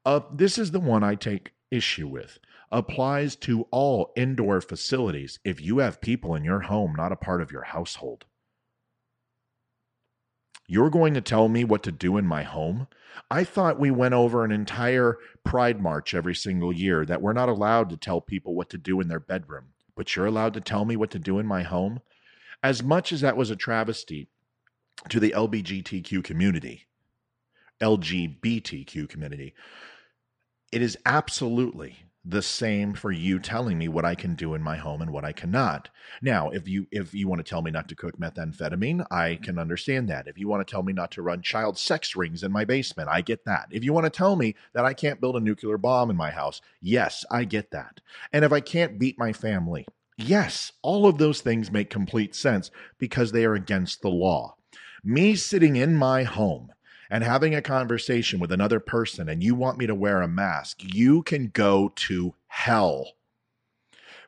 Uh, 0.06 0.22
this 0.34 0.58
is 0.58 0.72
the 0.72 0.82
one 0.82 1.04
I 1.04 1.16
take 1.16 1.54
issue 1.72 2.08
with 2.08 2.40
applies 2.72 3.36
to 3.36 3.64
all 3.72 4.12
indoor 4.16 4.62
facilities 4.62 5.40
if 5.44 5.62
you 5.62 5.80
have 5.80 6.02
people 6.02 6.36
in 6.36 6.44
your 6.44 6.62
home 6.62 6.94
not 6.96 7.12
a 7.12 7.16
part 7.16 7.42
of 7.42 7.52
your 7.52 7.64
household. 7.64 8.26
You're 10.68 10.92
going 10.92 11.16
to 11.16 11.22
tell 11.22 11.48
me 11.48 11.64
what 11.64 11.82
to 11.84 11.92
do 11.92 12.18
in 12.18 12.28
my 12.28 12.44
home? 12.44 12.88
I 13.32 13.44
thought 13.44 13.80
we 13.80 13.90
went 13.90 14.14
over 14.14 14.44
an 14.44 14.52
entire 14.52 15.18
Pride 15.44 15.82
March 15.82 16.14
every 16.14 16.36
single 16.36 16.72
year 16.72 17.06
that 17.06 17.22
we're 17.22 17.34
not 17.34 17.50
allowed 17.50 17.90
to 17.90 17.98
tell 17.98 18.22
people 18.22 18.54
what 18.54 18.70
to 18.70 18.78
do 18.78 19.02
in 19.02 19.08
their 19.08 19.20
bedroom, 19.20 19.70
but 20.00 20.16
you're 20.16 20.26
allowed 20.26 20.54
to 20.54 20.62
tell 20.62 20.86
me 20.86 20.96
what 20.96 21.12
to 21.12 21.20
do 21.20 21.40
in 21.40 21.46
my 21.46 21.62
home? 21.62 22.00
As 22.64 22.82
much 22.82 23.12
as 23.12 23.20
that 23.20 23.36
was 23.36 23.50
a 23.50 23.56
travesty 23.58 24.30
to 25.10 25.20
the 25.20 25.34
LGBTQ 25.36 26.24
community, 26.24 26.86
LGBTQ 27.82 29.10
community, 29.10 29.54
it 30.72 30.82
is 30.82 30.98
absolutely 31.06 31.98
the 32.26 32.42
same 32.42 32.94
for 32.94 33.12
you 33.12 33.40
telling 33.40 33.78
me 33.78 33.88
what 33.88 34.04
I 34.04 34.14
can 34.14 34.36
do 34.36 34.54
in 34.54 34.62
my 34.62 34.76
home 34.76 35.02
and 35.02 35.12
what 35.12 35.24
I 35.24 35.32
cannot. 35.32 35.90
Now, 36.22 36.50
if 36.50 36.68
you 36.68 36.88
if 36.92 37.14
you 37.14 37.28
want 37.28 37.44
to 37.44 37.50
tell 37.50 37.62
me 37.62 37.72
not 37.72 37.88
to 37.90 37.96
cook 37.96 38.20
methamphetamine, 38.20 39.06
I 39.10 39.40
can 39.42 39.58
understand 39.58 40.10
that. 40.10 40.28
If 40.28 40.38
you 40.38 40.48
want 40.48 40.66
to 40.66 40.70
tell 40.70 40.84
me 40.84 40.92
not 40.92 41.12
to 41.12 41.22
run 41.22 41.42
child 41.42 41.78
sex 41.78 42.16
rings 42.16 42.44
in 42.44 42.52
my 42.52 42.66
basement, 42.66 43.10
I 43.10 43.22
get 43.22 43.46
that. 43.46 43.68
If 43.72 43.84
you 43.84 43.94
want 43.94 44.06
to 44.06 44.10
tell 44.10 44.36
me 44.36 44.56
that 44.74 44.86
I 44.86 44.94
can't 44.94 45.22
build 45.22 45.38
a 45.38 45.40
nuclear 45.40 45.78
bomb 45.78 46.10
in 46.10 46.18
my 46.18 46.32
house, 46.32 46.62
yes, 46.82 47.26
I 47.32 47.46
get 47.46 47.72
that. 47.72 48.02
And 48.34 48.44
if 48.44 48.52
I 48.52 48.60
can't 48.60 49.00
beat 49.00 49.18
my 49.18 49.32
family, 49.32 49.86
yes, 50.18 50.74
all 50.82 51.08
of 51.08 51.18
those 51.18 51.42
things 51.42 51.72
make 51.72 51.90
complete 51.90 52.36
sense 52.36 52.70
because 52.98 53.32
they 53.32 53.46
are 53.46 53.56
against 53.56 54.02
the 54.02 54.10
law. 54.10 54.56
Me 55.04 55.36
sitting 55.36 55.78
in 55.78 55.96
my 55.96 56.24
home 56.24 56.72
and 57.10 57.24
having 57.24 57.56
a 57.56 57.62
conversation 57.62 58.40
with 58.40 58.52
another 58.52 58.80
person 58.80 59.30
and 59.30 59.44
you 59.44 59.56
want 59.56 59.78
me 59.78 59.88
to 59.88 59.96
wear 59.96 60.22
a 60.22 60.28
mask, 60.28 60.82
you 60.84 61.24
can 61.24 61.48
go 61.48 61.92
to 61.96 62.36
hell. 62.48 63.14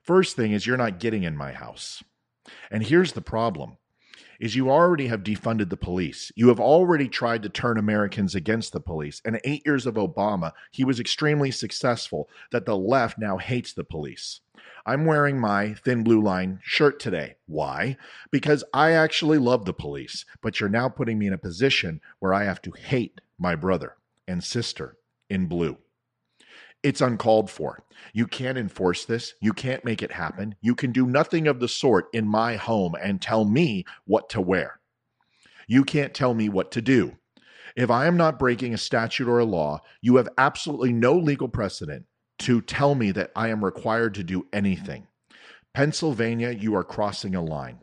First 0.02 0.36
thing 0.36 0.52
is 0.52 0.66
you're 0.66 0.78
not 0.78 1.00
getting 1.00 1.24
in 1.24 1.38
my 1.38 1.52
house. 1.52 2.04
And 2.72 2.84
here's 2.84 3.14
the 3.14 3.22
problem 3.22 3.78
is 4.42 4.56
you 4.56 4.70
already 4.70 5.08
have 5.08 5.24
defunded 5.24 5.70
the 5.70 5.78
police. 5.78 6.32
You 6.36 6.48
have 6.48 6.60
already 6.60 7.08
tried 7.08 7.44
to 7.44 7.50
turn 7.50 7.78
Americans 7.78 8.34
against 8.34 8.74
the 8.74 8.80
police. 8.80 9.22
And 9.24 9.40
8 9.44 9.62
years 9.66 9.86
of 9.86 9.94
Obama, 9.94 10.52
he 10.72 10.84
was 10.84 11.00
extremely 11.00 11.52
successful 11.52 12.28
that 12.52 12.66
the 12.66 12.76
left 12.76 13.20
now 13.20 13.38
hates 13.38 13.72
the 13.72 13.84
police. 13.84 14.42
I'm 14.84 15.06
wearing 15.06 15.40
my 15.40 15.76
thin 15.76 16.04
blue 16.04 16.22
line 16.22 16.60
shirt 16.64 17.00
today. 17.00 17.36
Why? 17.46 17.98
Because 18.32 18.64
I 18.74 18.92
actually 18.92 19.38
love 19.38 19.66
the 19.66 19.74
police, 19.74 20.26
but 20.42 20.60
you're 20.60 20.70
now 20.70 20.90
putting 20.90 21.20
me 21.20 21.28
in 21.28 21.34
a 21.34 21.38
position 21.38 22.02
where 22.20 22.34
I 22.34 22.46
have 22.46 22.62
to 22.64 22.72
hate 22.72 23.22
my 23.38 23.56
brother 23.56 23.98
and 24.28 24.44
sister 24.44 24.98
in 25.30 25.46
blue. 25.46 25.78
It's 26.84 27.02
uncalled 27.02 27.50
for. 27.50 27.84
You 28.14 28.26
can't 28.26 28.58
enforce 28.58 29.06
this. 29.06 29.34
You 29.40 29.54
can't 29.54 29.86
make 29.86 30.02
it 30.02 30.12
happen. 30.12 30.56
You 30.62 30.74
can 30.74 30.92
do 30.92 31.06
nothing 31.06 31.48
of 31.48 31.60
the 31.60 31.68
sort 31.68 32.08
in 32.14 32.28
my 32.28 32.56
home 32.56 32.96
and 33.00 33.22
tell 33.22 33.46
me 33.46 33.86
what 34.06 34.30
to 34.30 34.42
wear. 34.42 34.80
You 35.68 35.84
can't 35.84 36.14
tell 36.14 36.34
me 36.34 36.50
what 36.50 36.72
to 36.72 36.82
do. 36.82 37.18
If 37.76 37.90
I 37.90 38.08
am 38.08 38.18
not 38.18 38.40
breaking 38.40 38.74
a 38.74 38.78
statute 38.78 39.28
or 39.28 39.40
a 39.40 39.46
law, 39.46 39.82
you 40.02 40.18
have 40.18 40.28
absolutely 40.38 40.92
no 40.92 41.16
legal 41.16 41.48
precedent 41.48 42.06
to 42.40 42.62
tell 42.62 42.96
me 42.96 43.12
that 43.12 43.32
I 43.36 43.50
am 43.50 43.64
required 43.64 44.16
to 44.16 44.24
do 44.24 44.48
anything. 44.52 45.08
Pennsylvania, 45.74 46.52
you 46.52 46.76
are 46.76 46.84
crossing 46.84 47.36
a 47.36 47.42
line. 47.42 47.80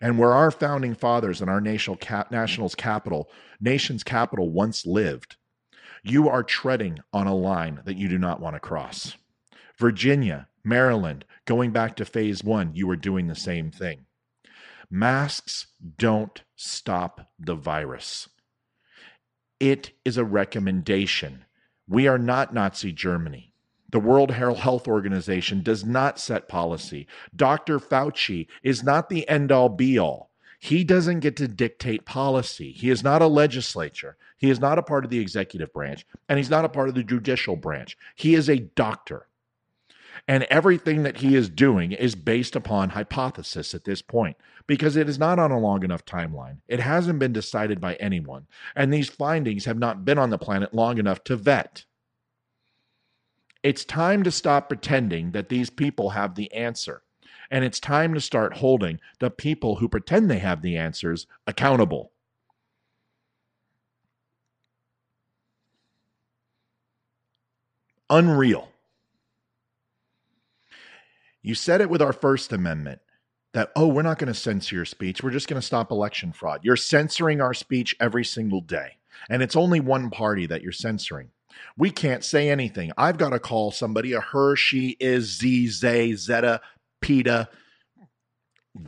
And 0.00 0.18
where 0.18 0.32
our 0.32 0.50
founding 0.50 0.94
fathers 0.94 1.40
and 1.40 1.50
our 1.50 1.60
national 1.60 1.96
cap, 1.96 2.30
national's 2.30 2.74
capital, 2.74 3.28
nation's 3.60 4.04
capital 4.04 4.50
once 4.50 4.86
lived, 4.86 5.36
you 6.04 6.28
are 6.28 6.42
treading 6.42 7.00
on 7.12 7.26
a 7.26 7.34
line 7.34 7.80
that 7.84 7.96
you 7.96 8.08
do 8.08 8.18
not 8.18 8.40
want 8.40 8.54
to 8.54 8.60
cross. 8.60 9.16
Virginia, 9.78 10.48
Maryland, 10.62 11.24
going 11.46 11.72
back 11.72 11.96
to 11.96 12.04
phase 12.04 12.44
one, 12.44 12.74
you 12.74 12.88
are 12.90 12.96
doing 12.96 13.26
the 13.26 13.34
same 13.34 13.70
thing. 13.70 14.04
Masks 14.90 15.66
don't 15.98 16.42
stop 16.54 17.30
the 17.38 17.54
virus. 17.54 18.28
It 19.58 19.92
is 20.04 20.18
a 20.18 20.24
recommendation. 20.24 21.46
We 21.88 22.06
are 22.06 22.18
not 22.18 22.52
Nazi 22.52 22.92
Germany. 22.92 23.52
The 23.90 24.00
World 24.00 24.32
Health 24.32 24.86
Organization 24.86 25.62
does 25.62 25.84
not 25.84 26.18
set 26.18 26.48
policy. 26.48 27.06
Dr. 27.34 27.78
Fauci 27.78 28.46
is 28.62 28.82
not 28.82 29.08
the 29.08 29.26
end 29.28 29.50
all 29.50 29.68
be 29.68 29.98
all. 29.98 30.32
He 30.64 30.82
doesn't 30.82 31.20
get 31.20 31.36
to 31.36 31.46
dictate 31.46 32.06
policy. 32.06 32.72
He 32.72 32.88
is 32.88 33.04
not 33.04 33.20
a 33.20 33.26
legislature. 33.26 34.16
He 34.38 34.48
is 34.48 34.60
not 34.60 34.78
a 34.78 34.82
part 34.82 35.04
of 35.04 35.10
the 35.10 35.18
executive 35.18 35.70
branch, 35.74 36.06
and 36.26 36.38
he's 36.38 36.48
not 36.48 36.64
a 36.64 36.70
part 36.70 36.88
of 36.88 36.94
the 36.94 37.04
judicial 37.04 37.54
branch. 37.54 37.98
He 38.14 38.34
is 38.34 38.48
a 38.48 38.60
doctor. 38.60 39.26
And 40.26 40.44
everything 40.44 41.02
that 41.02 41.18
he 41.18 41.34
is 41.34 41.50
doing 41.50 41.92
is 41.92 42.14
based 42.14 42.56
upon 42.56 42.88
hypothesis 42.88 43.74
at 43.74 43.84
this 43.84 44.00
point 44.00 44.38
because 44.66 44.96
it 44.96 45.06
is 45.06 45.18
not 45.18 45.38
on 45.38 45.50
a 45.50 45.60
long 45.60 45.84
enough 45.84 46.06
timeline. 46.06 46.60
It 46.66 46.80
hasn't 46.80 47.18
been 47.18 47.34
decided 47.34 47.78
by 47.78 47.96
anyone. 47.96 48.46
And 48.74 48.90
these 48.90 49.10
findings 49.10 49.66
have 49.66 49.78
not 49.78 50.06
been 50.06 50.16
on 50.16 50.30
the 50.30 50.38
planet 50.38 50.72
long 50.72 50.96
enough 50.96 51.22
to 51.24 51.36
vet. 51.36 51.84
It's 53.62 53.84
time 53.84 54.22
to 54.22 54.30
stop 54.30 54.70
pretending 54.70 55.32
that 55.32 55.50
these 55.50 55.68
people 55.68 56.08
have 56.08 56.36
the 56.36 56.50
answer. 56.54 57.02
And 57.50 57.64
it's 57.64 57.80
time 57.80 58.14
to 58.14 58.20
start 58.20 58.58
holding 58.58 59.00
the 59.20 59.30
people 59.30 59.76
who 59.76 59.88
pretend 59.88 60.30
they 60.30 60.38
have 60.38 60.62
the 60.62 60.76
answers 60.76 61.26
accountable. 61.46 62.12
Unreal. 68.10 68.68
You 71.42 71.54
said 71.54 71.80
it 71.80 71.90
with 71.90 72.00
our 72.00 72.12
First 72.12 72.52
Amendment 72.52 73.00
that, 73.52 73.70
oh, 73.76 73.86
we're 73.86 74.02
not 74.02 74.18
going 74.18 74.32
to 74.32 74.38
censor 74.38 74.76
your 74.76 74.84
speech. 74.84 75.22
We're 75.22 75.30
just 75.30 75.48
going 75.48 75.60
to 75.60 75.66
stop 75.66 75.90
election 75.90 76.32
fraud. 76.32 76.60
You're 76.62 76.76
censoring 76.76 77.40
our 77.40 77.54
speech 77.54 77.94
every 78.00 78.24
single 78.24 78.60
day. 78.60 78.98
And 79.28 79.42
it's 79.42 79.56
only 79.56 79.80
one 79.80 80.10
party 80.10 80.46
that 80.46 80.62
you're 80.62 80.72
censoring. 80.72 81.30
We 81.76 81.90
can't 81.90 82.24
say 82.24 82.50
anything. 82.50 82.92
I've 82.98 83.16
got 83.16 83.30
to 83.30 83.38
call 83.38 83.70
somebody 83.70 84.12
a 84.12 84.20
her, 84.20 84.56
she, 84.56 84.96
is, 84.98 85.38
z, 85.38 85.68
zay, 85.68 86.14
zeta, 86.14 86.60
peta, 87.04 87.48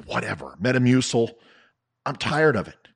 whatever, 0.06 0.56
metamucil. 0.60 1.32
I'm 2.06 2.16
tired 2.16 2.56
of 2.56 2.66
it. 2.66 2.88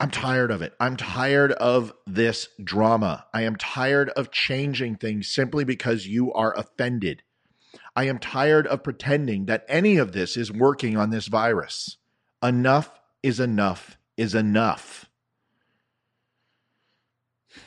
I'm 0.00 0.10
tired 0.10 0.50
of 0.50 0.60
it. 0.60 0.74
I'm 0.80 0.96
tired 0.96 1.52
of 1.52 1.92
this 2.04 2.48
drama. 2.62 3.26
I 3.32 3.42
am 3.42 3.54
tired 3.54 4.08
of 4.10 4.32
changing 4.32 4.96
things 4.96 5.28
simply 5.28 5.62
because 5.62 6.08
you 6.08 6.32
are 6.32 6.52
offended. 6.58 7.22
I 7.94 8.08
am 8.08 8.18
tired 8.18 8.66
of 8.66 8.82
pretending 8.82 9.46
that 9.46 9.64
any 9.68 9.98
of 9.98 10.10
this 10.10 10.36
is 10.36 10.50
working 10.50 10.96
on 10.96 11.10
this 11.10 11.28
virus. 11.28 11.98
Enough 12.42 12.90
is 13.22 13.38
enough 13.38 13.98
is 14.16 14.34
enough. 14.34 15.08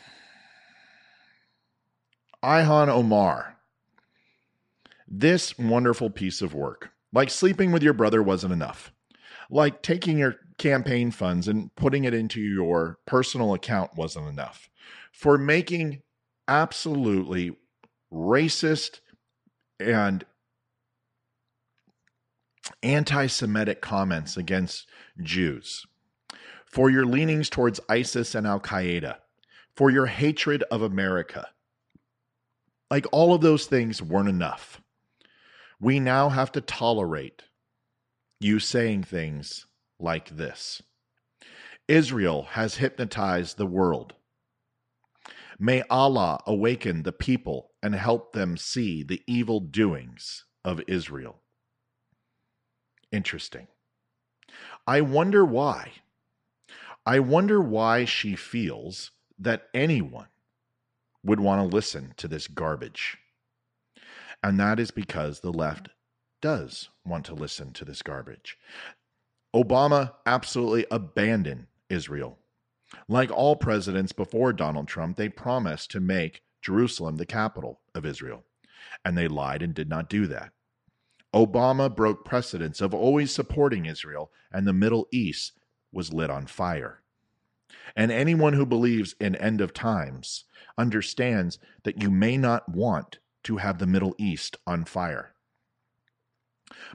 Ilhan 2.44 2.90
Omar, 2.90 3.55
this 5.08 5.58
wonderful 5.58 6.10
piece 6.10 6.42
of 6.42 6.54
work, 6.54 6.92
Like 7.14 7.30
sleeping 7.30 7.72
with 7.72 7.84
your 7.84 7.94
brother 7.94 8.22
wasn't 8.22 8.54
enough. 8.54 8.92
Like 9.50 9.82
taking 9.82 10.18
your 10.18 10.36
campaign 10.58 11.12
funds 11.12 11.48
and 11.48 11.74
putting 11.76 12.04
it 12.04 12.14
into 12.14 12.42
your 12.42 13.00
personal 13.06 13.54
account 13.54 13.96
wasn't 13.96 14.28
enough. 14.28 14.70
For 15.12 15.38
making 15.38 16.02
absolutely 16.48 17.56
racist 18.12 19.00
and 19.80 20.26
anti 22.82 23.28
Semitic 23.28 23.82
comments 23.82 24.38
against 24.38 24.88
Jews, 25.22 25.86
for 26.66 26.90
your 26.90 27.06
leanings 27.06 27.50
towards 27.50 27.80
ISIS 27.90 28.36
and 28.36 28.48
Al 28.48 28.60
Qaeda, 28.60 29.18
for 29.76 29.90
your 29.90 30.08
hatred 30.08 30.64
of 30.72 30.82
America. 30.82 31.48
Like 32.90 33.06
all 33.12 33.34
of 33.34 33.42
those 33.42 33.66
things 33.66 34.02
weren't 34.02 34.30
enough. 34.30 34.82
We 35.80 36.00
now 36.00 36.30
have 36.30 36.52
to 36.54 36.62
tolerate 36.62 37.44
you 38.40 38.60
saying 38.60 39.04
things 39.04 39.66
like 40.00 40.30
this 40.30 40.82
Israel 41.88 42.44
has 42.52 42.76
hypnotized 42.76 43.58
the 43.58 43.66
world. 43.66 44.14
May 45.58 45.84
Allah 45.90 46.42
awaken 46.46 47.04
the 47.04 47.14
people 47.14 47.72
and 47.82 47.96
help 47.96 48.34
them 48.34 48.58
see 48.58 49.04
the 49.04 49.22
evil 49.28 49.60
doings 49.60 50.46
of 50.66 50.82
Israel. 50.88 51.42
Interesting. 53.12 53.68
I 54.88 55.02
wonder 55.02 55.46
why. 55.46 55.92
I 57.06 57.20
wonder 57.20 57.62
why 57.62 58.06
she 58.06 58.36
feels 58.36 59.12
that 59.40 59.68
anyone 59.74 60.28
would 61.24 61.40
want 61.40 61.62
to 61.62 61.76
listen 61.76 62.14
to 62.18 62.28
this 62.28 62.48
garbage. 62.48 63.18
And 64.44 64.60
that 64.60 64.80
is 64.80 64.92
because 64.92 65.40
the 65.40 65.54
left 65.54 65.90
does 66.42 66.90
want 67.06 67.26
to 67.26 67.34
listen 67.34 67.74
to 67.74 67.86
this 67.86 68.02
garbage. 68.02 68.58
Obama 69.56 70.14
absolutely 70.26 70.86
abandoned 70.92 71.68
Israel. 71.90 72.38
Like 73.08 73.32
all 73.32 73.56
presidents 73.56 74.12
before 74.12 74.54
Donald 74.54 74.88
Trump, 74.88 75.18
they 75.18 75.30
promised 75.30 75.92
to 75.92 76.00
make 76.00 76.42
Jerusalem 76.62 77.16
the 77.16 77.26
capital 77.26 77.80
of 77.94 78.06
Israel. 78.06 78.44
And 79.04 79.18
they 79.18 79.28
lied 79.28 79.62
and 79.62 79.74
did 79.74 79.90
not 79.90 80.10
do 80.10 80.28
that. 80.28 80.52
Obama 81.34 81.94
broke 81.94 82.24
precedents 82.24 82.80
of 82.80 82.94
always 82.94 83.32
supporting 83.32 83.86
Israel, 83.86 84.32
and 84.52 84.66
the 84.66 84.74
Middle 84.74 85.08
East 85.12 85.54
was 85.92 86.14
lit 86.14 86.30
on 86.30 86.48
fire. 86.48 87.02
And 87.96 88.12
anyone 88.12 88.54
who 88.54 88.66
believes 88.66 89.16
in 89.20 89.36
end 89.36 89.62
of 89.62 89.74
times 89.74 90.46
understands 90.78 91.60
that 91.84 92.02
you 92.02 92.10
may 92.10 92.38
not 92.38 92.70
want 92.70 93.20
to 93.46 93.58
have 93.58 93.80
the 93.80 93.88
Middle 93.88 94.16
East 94.18 94.58
on 94.68 94.86
fire. 94.86 95.34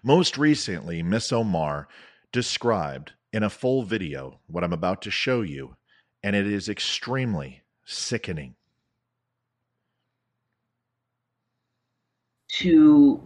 Most 0.02 0.36
recently, 0.36 1.02
Miss 1.02 1.32
Omar 1.32 1.88
described 2.32 3.12
in 3.32 3.42
a 3.42 3.50
full 3.50 3.82
video 3.82 4.40
what 4.46 4.64
I'm 4.64 4.72
about 4.72 5.02
to 5.02 5.10
show 5.10 5.42
you, 5.42 5.76
and 6.22 6.34
it 6.36 6.46
is 6.46 6.68
extremely 6.68 7.62
sickening. 7.84 8.54
To 12.58 13.22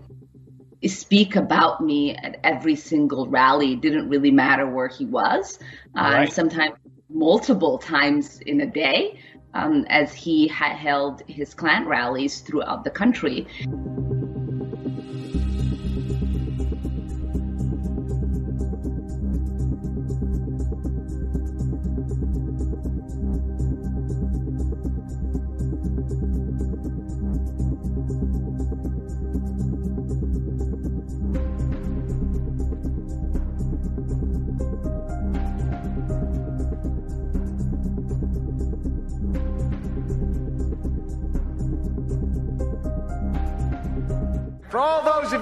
speak 0.87 1.35
about 1.35 1.81
me 1.83 2.15
at 2.15 2.39
every 2.45 2.77
single 2.77 3.27
rally 3.27 3.75
didn't 3.75 4.09
really 4.09 4.31
matter 4.31 4.67
where 4.69 4.89
he 4.89 5.07
was. 5.07 5.59
Uh. 5.97 6.27
Sometimes 6.27 6.75
multiple 7.09 7.79
times 7.79 8.41
in 8.41 8.61
a 8.61 8.67
day, 8.67 9.19
um, 9.55 9.87
as 9.89 10.13
he 10.13 10.49
had 10.49 10.77
held 10.77 11.23
his 11.27 11.55
Klan 11.55 11.87
rallies 11.87 12.41
throughout 12.41 12.85
the 12.85 12.91
country. 12.91 13.47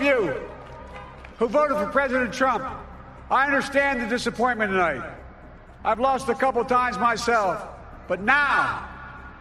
You 0.03 0.35
who 1.39 1.49
voted 1.49 1.77
for 1.77 1.87
President 1.87 2.33
Trump, 2.33 2.65
I 3.31 3.47
understand 3.47 4.01
the 4.01 4.07
disappointment 4.07 4.71
tonight. 4.71 5.03
I've 5.85 6.01
lost 6.01 6.29
a 6.29 6.35
couple 6.35 6.65
times 6.65 6.99
myself, 6.99 7.67
but 8.07 8.21
now 8.21 8.89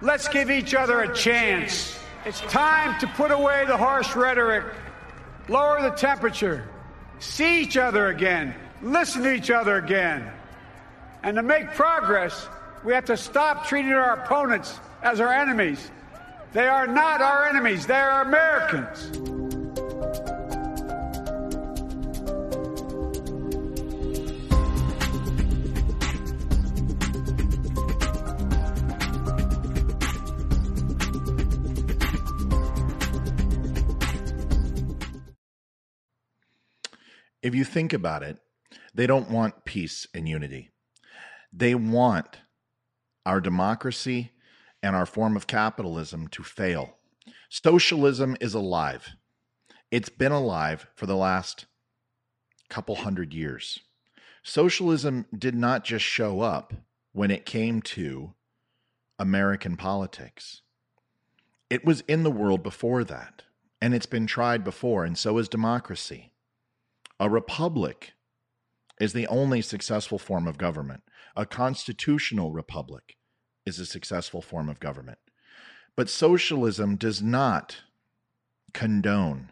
let's 0.02 0.28
give 0.28 0.50
each 0.50 0.74
other 0.74 1.02
a 1.02 1.14
chance. 1.14 1.98
It's 2.26 2.42
time 2.42 3.00
to 3.00 3.08
put 3.08 3.32
away 3.32 3.66
the 3.68 3.78
harsh 3.78 4.16
rhetoric, 4.16 4.64
lower 5.50 5.82
the 5.82 5.90
temperature, 5.92 6.68
see 7.20 7.62
each 7.62 7.78
other 7.78 8.08
again, 8.08 8.56
listen 8.82 9.24
to 9.24 9.34
each 9.34 9.52
other 9.52 9.78
again. 9.78 10.32
And 11.24 11.36
to 11.36 11.44
make 11.44 11.72
progress, 11.74 12.48
we 12.84 12.94
have 12.94 13.06
to 13.06 13.18
stop 13.18 13.68
treating 13.68 13.92
our 13.92 14.24
opponents 14.24 14.80
as 15.04 15.20
our 15.20 15.32
enemies. 15.32 15.92
They 16.54 16.68
are 16.68 16.88
not 16.88 17.22
our 17.22 17.48
enemies, 17.48 17.86
they 17.86 17.94
are 17.94 18.24
Americans. 18.24 19.51
If 37.52 37.56
you 37.56 37.66
think 37.66 37.92
about 37.92 38.24
it, 38.24 38.38
they 38.96 39.06
don't 39.06 39.30
want 39.30 39.66
peace 39.66 40.08
and 40.14 40.26
unity. 40.26 40.70
They 41.52 41.76
want 41.76 42.38
our 43.26 43.42
democracy 43.42 44.32
and 44.82 44.96
our 44.96 45.06
form 45.06 45.36
of 45.36 45.48
capitalism 45.48 46.30
to 46.30 46.44
fail. 46.44 46.96
Socialism 47.50 48.38
is 48.40 48.54
alive. 48.54 49.10
It's 49.92 50.08
been 50.08 50.32
alive 50.32 50.88
for 50.96 51.06
the 51.08 51.18
last 51.18 51.66
couple 52.70 52.96
hundred 52.96 53.34
years. 53.34 53.80
Socialism 54.44 55.26
did 55.38 55.54
not 55.54 55.84
just 55.84 56.06
show 56.06 56.40
up 56.40 56.74
when 57.12 57.32
it 57.32 57.46
came 57.46 57.82
to 57.82 58.34
American 59.20 59.76
politics. 59.76 60.62
It 61.70 61.84
was 61.84 62.00
in 62.08 62.24
the 62.24 62.32
world 62.32 62.64
before 62.64 63.04
that, 63.04 63.42
and 63.82 63.94
it's 63.94 64.06
been 64.06 64.26
tried 64.26 64.64
before, 64.64 65.04
and 65.04 65.18
so 65.18 65.38
is 65.38 65.50
democracy. 65.50 66.31
A 67.22 67.30
republic 67.30 68.14
is 69.00 69.14
the 69.14 69.28
only 69.28 69.62
successful 69.62 70.18
form 70.18 70.48
of 70.48 70.58
government. 70.58 71.04
A 71.36 71.46
constitutional 71.46 72.52
republic 72.52 73.16
is 73.64 73.78
a 73.78 73.86
successful 73.86 74.42
form 74.42 74.68
of 74.68 74.80
government. 74.80 75.20
But 75.96 76.10
socialism 76.10 76.96
does 76.96 77.22
not 77.22 77.82
condone 78.74 79.52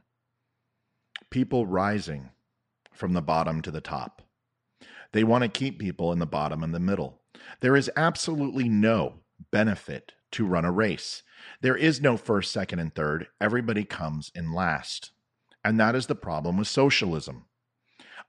people 1.29 1.67
rising 1.67 2.31
from 2.91 3.13
the 3.13 3.21
bottom 3.21 3.61
to 3.61 3.69
the 3.69 3.81
top. 3.81 4.23
They 5.11 5.23
want 5.23 5.43
to 5.43 5.47
keep 5.47 5.77
people 5.77 6.11
in 6.11 6.17
the 6.17 6.25
bottom 6.25 6.63
and 6.63 6.73
the 6.73 6.79
middle. 6.79 7.21
There 7.59 7.75
is 7.75 7.91
absolutely 7.95 8.67
no 8.67 9.19
benefit 9.51 10.13
to 10.31 10.47
run 10.47 10.65
a 10.65 10.71
race. 10.71 11.21
There 11.61 11.77
is 11.77 12.01
no 12.01 12.17
first, 12.17 12.51
second, 12.51 12.79
and 12.79 12.95
third. 12.95 13.27
Everybody 13.39 13.83
comes 13.83 14.31
in 14.33 14.53
last. 14.53 15.11
And 15.63 15.79
that 15.79 15.93
is 15.93 16.07
the 16.07 16.15
problem 16.15 16.57
with 16.57 16.67
socialism. 16.67 17.45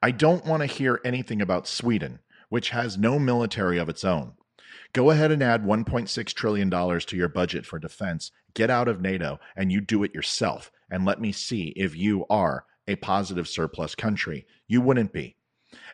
I 0.03 0.13
don't 0.13 0.47
want 0.47 0.63
to 0.63 0.67
hear 0.67 0.99
anything 1.05 1.43
about 1.43 1.69
Sweden, 1.69 2.21
which 2.49 2.71
has 2.71 2.97
no 2.97 3.19
military 3.19 3.77
of 3.77 3.91
its 3.91 4.03
own. 4.03 4.33
Go 4.95 5.11
ahead 5.11 5.31
and 5.31 5.43
add 5.43 5.63
$1.6 5.63 6.35
trillion 6.35 6.71
to 6.71 7.17
your 7.17 7.29
budget 7.29 7.67
for 7.67 7.79
defense, 7.79 8.31
get 8.55 8.71
out 8.71 8.89
of 8.89 9.03
NATO, 9.03 9.39
and 9.55 9.71
you 9.71 9.83
do 9.83 10.03
it 10.03 10.15
yourself. 10.15 10.73
And 10.91 11.05
let 11.05 11.21
me 11.21 11.33
see 11.33 11.75
if 11.77 11.95
you 11.95 12.25
are 12.31 12.65
a 12.89 12.97
positive 12.97 13.47
surplus 13.47 13.95
country. 13.95 14.47
You 14.67 14.81
wouldn't 14.81 15.13
be. 15.13 15.37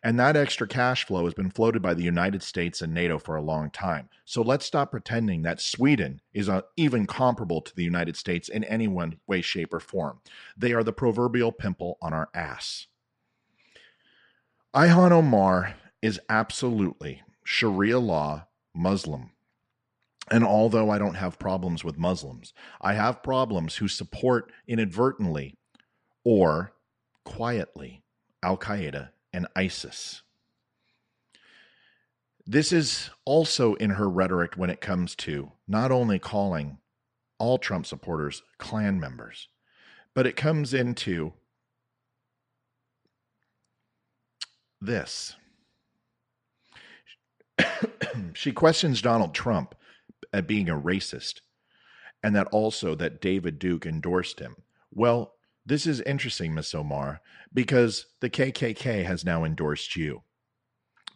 And 0.04 0.20
that 0.20 0.36
extra 0.36 0.68
cash 0.68 1.04
flow 1.04 1.24
has 1.24 1.34
been 1.34 1.50
floated 1.50 1.82
by 1.82 1.94
the 1.94 2.04
United 2.04 2.44
States 2.44 2.82
and 2.82 2.94
NATO 2.94 3.18
for 3.18 3.34
a 3.34 3.42
long 3.42 3.70
time. 3.70 4.08
So 4.24 4.40
let's 4.40 4.64
stop 4.64 4.92
pretending 4.92 5.42
that 5.42 5.60
Sweden 5.60 6.20
is 6.32 6.48
uh, 6.48 6.62
even 6.76 7.06
comparable 7.06 7.60
to 7.60 7.74
the 7.74 7.84
United 7.84 8.16
States 8.16 8.48
in 8.48 8.62
any 8.64 8.86
one 8.86 9.18
way, 9.26 9.42
shape, 9.42 9.74
or 9.74 9.80
form. 9.80 10.20
They 10.56 10.72
are 10.72 10.84
the 10.84 10.92
proverbial 10.92 11.50
pimple 11.50 11.98
on 12.00 12.12
our 12.14 12.28
ass. 12.32 12.86
Ilhan 14.76 15.10
Omar 15.10 15.74
is 16.02 16.20
absolutely 16.28 17.22
Sharia 17.42 17.98
law 17.98 18.46
Muslim. 18.74 19.30
And 20.30 20.44
although 20.44 20.90
I 20.90 20.98
don't 20.98 21.14
have 21.14 21.38
problems 21.38 21.82
with 21.82 21.96
Muslims, 21.96 22.52
I 22.80 22.94
have 22.94 23.22
problems 23.22 23.76
who 23.76 23.88
support 23.88 24.52
inadvertently 24.68 25.56
or 26.24 26.72
quietly 27.24 28.02
Al 28.42 28.56
Qaeda, 28.56 29.10
and 29.32 29.46
ISIS. 29.56 30.22
This 32.46 32.72
is 32.72 33.10
also 33.24 33.74
in 33.74 33.90
her 33.90 34.08
rhetoric 34.08 34.54
when 34.54 34.70
it 34.70 34.80
comes 34.80 35.16
to 35.16 35.50
not 35.66 35.90
only 35.90 36.20
calling 36.20 36.78
all 37.38 37.58
Trump 37.58 37.86
supporters 37.86 38.42
Klan 38.58 39.00
members, 39.00 39.48
but 40.14 40.26
it 40.26 40.36
comes 40.36 40.72
into 40.72 41.32
this. 44.80 45.34
she 48.34 48.52
questions 48.52 49.02
Donald 49.02 49.34
Trump 49.34 49.74
at 50.32 50.46
being 50.46 50.68
a 50.68 50.80
racist 50.80 51.40
and 52.22 52.34
that 52.34 52.48
also 52.48 52.94
that 52.94 53.20
David 53.20 53.58
Duke 53.58 53.86
endorsed 53.86 54.40
him. 54.40 54.56
Well, 54.90 55.34
this 55.64 55.86
is 55.86 56.00
interesting, 56.02 56.54
Miss 56.54 56.74
Omar, 56.74 57.20
because 57.52 58.06
the 58.20 58.30
KKK 58.30 59.04
has 59.04 59.24
now 59.24 59.44
endorsed 59.44 59.96
you. 59.96 60.22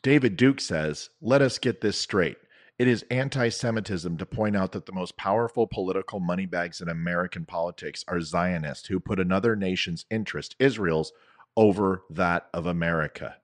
David 0.03 0.37
Duke 0.37 0.61
says, 0.61 1.11
Let 1.21 1.43
us 1.43 1.59
get 1.59 1.81
this 1.81 1.99
straight. 1.99 2.37
It 2.79 2.89
is 2.89 3.05
anti 3.11 3.49
Semitism 3.49 4.17
to 4.17 4.27
point 4.27 4.57
out 4.57 4.73
that 4.73 4.87
the 4.87 4.93
most 4.93 5.17
powerful 5.17 5.67
political 5.67 6.19
moneybags 6.19 6.81
in 6.81 6.89
American 6.89 7.45
politics 7.45 8.05
are 8.09 8.21
Zionists 8.21 8.89
who 8.89 8.99
put 8.99 9.21
another 9.21 9.55
nation's 9.55 10.07
interest, 10.11 10.57
Israel's, 10.59 11.13
over 11.57 12.03
that 12.11 12.49
of 12.55 12.67
America. 12.67 13.37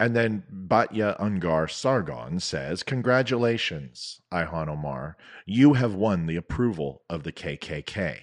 And 0.00 0.14
then 0.14 0.44
Batya 0.52 1.18
Ungar 1.18 1.68
Sargon 1.68 2.38
says, 2.38 2.84
Congratulations, 2.84 4.20
Ilhan 4.32 4.68
Omar. 4.68 5.16
You 5.44 5.74
have 5.74 5.94
won 5.94 6.26
the 6.26 6.36
approval 6.36 7.02
of 7.10 7.24
the 7.24 7.32
KKK. 7.32 8.20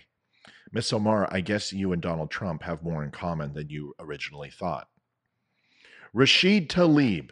Miss 0.72 0.94
Omar, 0.94 1.28
I 1.32 1.42
guess 1.42 1.74
you 1.74 1.92
and 1.92 2.02
Donald 2.02 2.32
Trump 2.32 2.64
have 2.64 2.84
more 2.84 3.04
in 3.04 3.12
common 3.12 3.54
than 3.54 3.70
you 3.70 3.94
originally 4.00 4.50
thought. 4.50 4.88
Rashid 6.14 6.70
Tlaib. 6.70 7.32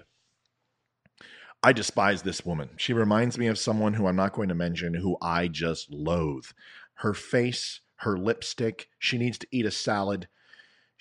I 1.66 1.72
despise 1.72 2.24
this 2.24 2.46
woman. 2.46 2.72
She 2.76 2.92
reminds 2.92 3.38
me 3.38 3.48
of 3.48 3.58
someone 3.58 3.94
who 3.94 4.08
I'm 4.08 4.18
not 4.18 4.34
going 4.34 4.50
to 4.50 4.56
mention 4.56 4.94
who 4.94 5.18
I 5.22 5.48
just 5.48 5.90
loathe. 5.90 6.48
Her 6.96 7.14
face, 7.14 7.80
her 7.98 8.18
lipstick, 8.18 8.90
she 9.00 9.18
needs 9.18 9.38
to 9.38 9.48
eat 9.52 9.66
a 9.66 9.72
salad. 9.72 10.28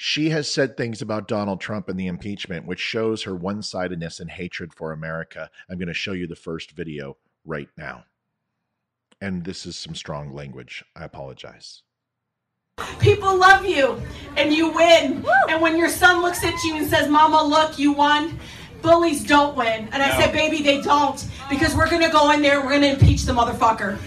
She 0.05 0.31
has 0.31 0.51
said 0.51 0.77
things 0.77 1.01
about 1.01 1.29
Donald 1.29 1.61
Trump 1.61 1.89
and 1.89 1.97
the 1.97 2.09
impeachment, 2.09 2.67
which 2.67 2.81
shows 2.81 3.23
her 3.23 3.37
one 3.37 3.63
sidedness 3.63 4.19
and 4.19 4.29
hatred 4.29 4.75
for 4.75 4.91
America. 4.91 5.49
I'm 5.71 5.79
going 5.79 5.87
to 5.87 5.95
show 5.95 6.11
you 6.11 6.27
the 6.27 6.35
first 6.35 6.73
video 6.73 7.19
right 7.45 7.69
now. 7.79 8.07
And 9.21 9.45
this 9.45 9.65
is 9.65 9.77
some 9.77 9.95
strong 9.95 10.35
language. 10.35 10.85
I 10.97 11.05
apologize. 11.05 11.85
People 12.99 13.37
love 13.37 13.65
you 13.65 14.03
and 14.37 14.53
you 14.53 14.73
win. 14.73 15.25
And 15.49 15.63
when 15.63 15.79
your 15.79 15.89
son 15.89 16.21
looks 16.21 16.43
at 16.43 16.61
you 16.65 16.79
and 16.79 16.91
says, 16.91 17.09
Mama, 17.09 17.41
look, 17.41 17.79
you 17.79 17.93
won, 17.93 18.41
bullies 18.83 19.23
don't 19.23 19.57
win. 19.57 19.89
And 19.93 20.03
I 20.03 20.09
no. 20.09 20.19
said, 20.19 20.33
Baby, 20.33 20.63
they 20.63 20.81
don't. 20.81 21.25
Because 21.49 21.77
we're 21.77 21.89
going 21.89 22.03
to 22.03 22.11
go 22.11 22.33
in 22.33 22.43
there, 22.43 22.61
we're 22.61 22.71
going 22.71 22.83
to 22.83 22.95
impeach 22.95 23.23
the 23.23 23.33
motherfucker. 23.33 24.01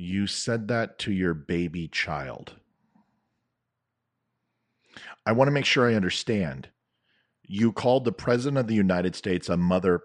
You 0.00 0.26
said 0.26 0.68
that 0.68 0.98
to 1.00 1.12
your 1.12 1.34
baby 1.34 1.86
child. 1.86 2.54
I 5.26 5.32
want 5.32 5.48
to 5.48 5.52
make 5.52 5.66
sure 5.66 5.86
I 5.86 5.94
understand. 5.94 6.70
You 7.46 7.70
called 7.70 8.06
the 8.06 8.12
President 8.12 8.56
of 8.56 8.66
the 8.66 8.74
United 8.74 9.14
States 9.14 9.50
a 9.50 9.58
mother, 9.58 10.00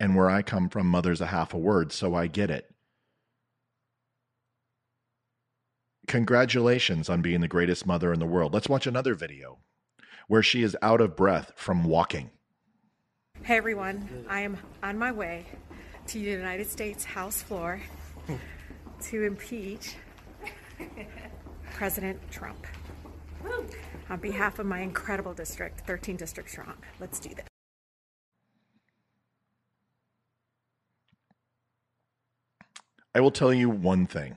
and 0.00 0.16
where 0.16 0.30
I 0.30 0.40
come 0.40 0.70
from, 0.70 0.86
mother's 0.86 1.20
a 1.20 1.26
half 1.26 1.52
a 1.52 1.58
word, 1.58 1.92
so 1.92 2.14
I 2.14 2.26
get 2.26 2.50
it. 2.50 2.74
Congratulations 6.06 7.10
on 7.10 7.20
being 7.20 7.42
the 7.42 7.48
greatest 7.48 7.84
mother 7.84 8.14
in 8.14 8.20
the 8.20 8.26
world. 8.26 8.54
Let's 8.54 8.70
watch 8.70 8.86
another 8.86 9.14
video 9.14 9.58
where 10.28 10.42
she 10.42 10.62
is 10.62 10.74
out 10.80 11.02
of 11.02 11.16
breath 11.16 11.52
from 11.54 11.84
walking. 11.84 12.30
Hey 13.42 13.58
everyone, 13.58 14.24
I 14.26 14.40
am 14.40 14.56
on 14.82 14.96
my 14.96 15.12
way 15.12 15.44
to 16.06 16.14
the 16.14 16.30
United 16.30 16.70
States 16.70 17.04
House 17.04 17.42
floor 17.42 17.82
to 19.02 19.24
impeach 19.24 19.94
President 21.74 22.18
Trump. 22.30 22.66
On 24.10 24.18
behalf 24.18 24.58
of 24.58 24.66
my 24.66 24.80
incredible 24.80 25.34
district, 25.34 25.86
13 25.86 26.16
district 26.16 26.50
strong, 26.50 26.74
let's 26.98 27.18
do 27.18 27.28
this. 27.30 27.46
I 33.14 33.20
will 33.20 33.30
tell 33.30 33.52
you 33.52 33.68
one 33.68 34.06
thing 34.06 34.36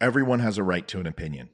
everyone 0.00 0.40
has 0.40 0.58
a 0.58 0.62
right 0.62 0.86
to 0.88 1.00
an 1.00 1.06
opinion, 1.06 1.50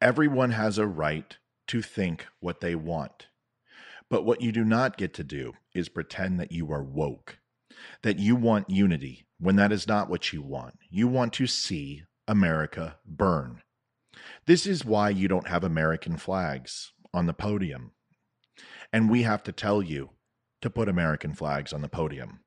everyone 0.00 0.50
has 0.50 0.78
a 0.78 0.86
right 0.86 1.36
to 1.68 1.80
think 1.80 2.26
what 2.40 2.60
they 2.60 2.74
want. 2.74 3.28
But 4.10 4.24
what 4.24 4.42
you 4.42 4.52
do 4.52 4.64
not 4.64 4.98
get 4.98 5.14
to 5.14 5.24
do 5.24 5.54
is 5.74 5.88
pretend 5.88 6.38
that 6.38 6.52
you 6.52 6.70
are 6.70 6.82
woke, 6.82 7.38
that 8.02 8.18
you 8.18 8.36
want 8.36 8.70
unity 8.70 9.26
when 9.38 9.56
that 9.56 9.72
is 9.72 9.88
not 9.88 10.08
what 10.08 10.32
you 10.32 10.42
want. 10.42 10.78
You 10.90 11.08
want 11.08 11.32
to 11.34 11.46
see 11.46 12.02
America 12.28 12.96
burn. 13.06 13.62
This 14.46 14.66
is 14.66 14.84
why 14.84 15.10
you 15.10 15.28
don't 15.28 15.48
have 15.48 15.64
American 15.64 16.16
flags 16.16 16.92
on 17.12 17.26
the 17.26 17.32
podium. 17.32 17.92
And 18.92 19.10
we 19.10 19.22
have 19.22 19.42
to 19.44 19.52
tell 19.52 19.82
you 19.82 20.10
to 20.60 20.70
put 20.70 20.88
American 20.88 21.34
flags 21.34 21.72
on 21.72 21.82
the 21.82 21.88
podium. 21.88 22.40